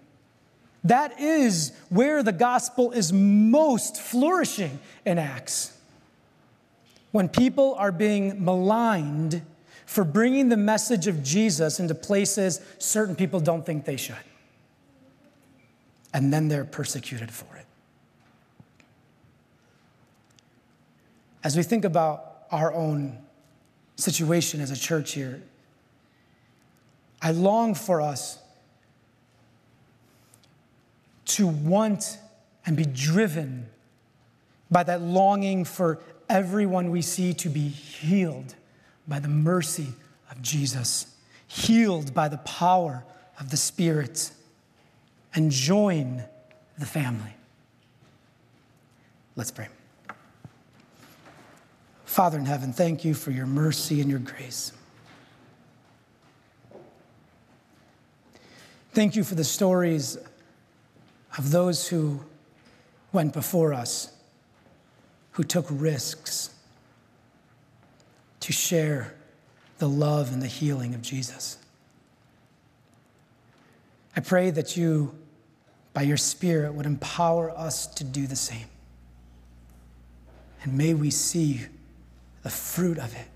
That 0.84 1.20
is 1.20 1.72
where 1.88 2.22
the 2.22 2.32
gospel 2.32 2.90
is 2.90 3.12
most 3.12 3.96
flourishing 4.00 4.80
in 5.06 5.18
Acts. 5.18 5.76
When 7.12 7.28
people 7.28 7.74
are 7.76 7.92
being 7.92 8.44
maligned 8.44 9.42
for 9.86 10.04
bringing 10.04 10.48
the 10.48 10.56
message 10.56 11.06
of 11.06 11.22
Jesus 11.22 11.78
into 11.78 11.94
places 11.94 12.60
certain 12.78 13.14
people 13.14 13.40
don't 13.40 13.64
think 13.64 13.84
they 13.84 13.96
should. 13.96 14.16
And 16.14 16.32
then 16.32 16.48
they're 16.48 16.64
persecuted 16.64 17.30
for 17.30 17.56
it. 17.56 17.66
As 21.44 21.56
we 21.56 21.62
think 21.62 21.84
about 21.84 22.44
our 22.50 22.72
own 22.72 23.21
situation 24.02 24.60
as 24.60 24.70
a 24.70 24.76
church 24.76 25.12
here, 25.12 25.42
I 27.20 27.30
long 27.30 27.74
for 27.74 28.00
us 28.00 28.38
to 31.26 31.46
want 31.46 32.18
and 32.66 32.76
be 32.76 32.84
driven 32.84 33.68
by 34.70 34.82
that 34.82 35.00
longing 35.00 35.64
for 35.64 36.00
everyone 36.28 36.90
we 36.90 37.02
see 37.02 37.32
to 37.34 37.48
be 37.48 37.68
healed 37.68 38.54
by 39.06 39.18
the 39.18 39.28
mercy 39.28 39.88
of 40.30 40.42
Jesus, 40.42 41.14
healed 41.46 42.14
by 42.14 42.28
the 42.28 42.38
power 42.38 43.04
of 43.38 43.50
the 43.50 43.56
Spirit, 43.56 44.30
and 45.34 45.50
join 45.50 46.24
the 46.78 46.86
family. 46.86 47.34
Let's 49.36 49.50
pray. 49.50 49.68
Father 52.12 52.36
in 52.38 52.44
heaven, 52.44 52.74
thank 52.74 53.06
you 53.06 53.14
for 53.14 53.30
your 53.30 53.46
mercy 53.46 54.02
and 54.02 54.10
your 54.10 54.18
grace. 54.18 54.70
Thank 58.92 59.16
you 59.16 59.24
for 59.24 59.34
the 59.34 59.44
stories 59.44 60.18
of 61.38 61.52
those 61.52 61.88
who 61.88 62.20
went 63.12 63.32
before 63.32 63.72
us, 63.72 64.12
who 65.30 65.42
took 65.42 65.64
risks 65.70 66.50
to 68.40 68.52
share 68.52 69.14
the 69.78 69.88
love 69.88 70.34
and 70.34 70.42
the 70.42 70.48
healing 70.48 70.94
of 70.94 71.00
Jesus. 71.00 71.56
I 74.14 74.20
pray 74.20 74.50
that 74.50 74.76
you, 74.76 75.14
by 75.94 76.02
your 76.02 76.18
Spirit, 76.18 76.74
would 76.74 76.84
empower 76.84 77.50
us 77.52 77.86
to 77.86 78.04
do 78.04 78.26
the 78.26 78.36
same. 78.36 78.66
And 80.62 80.76
may 80.76 80.92
we 80.92 81.08
see 81.08 81.62
the 82.42 82.50
fruit 82.50 82.98
of 82.98 83.14
it 83.14 83.28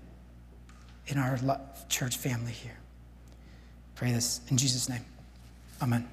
in 1.07 1.17
our 1.17 1.39
church 1.89 2.17
family 2.17 2.51
here. 2.51 2.77
Pray 3.95 4.11
this 4.11 4.41
in 4.49 4.57
Jesus' 4.57 4.89
name. 4.89 5.05
Amen. 5.81 6.07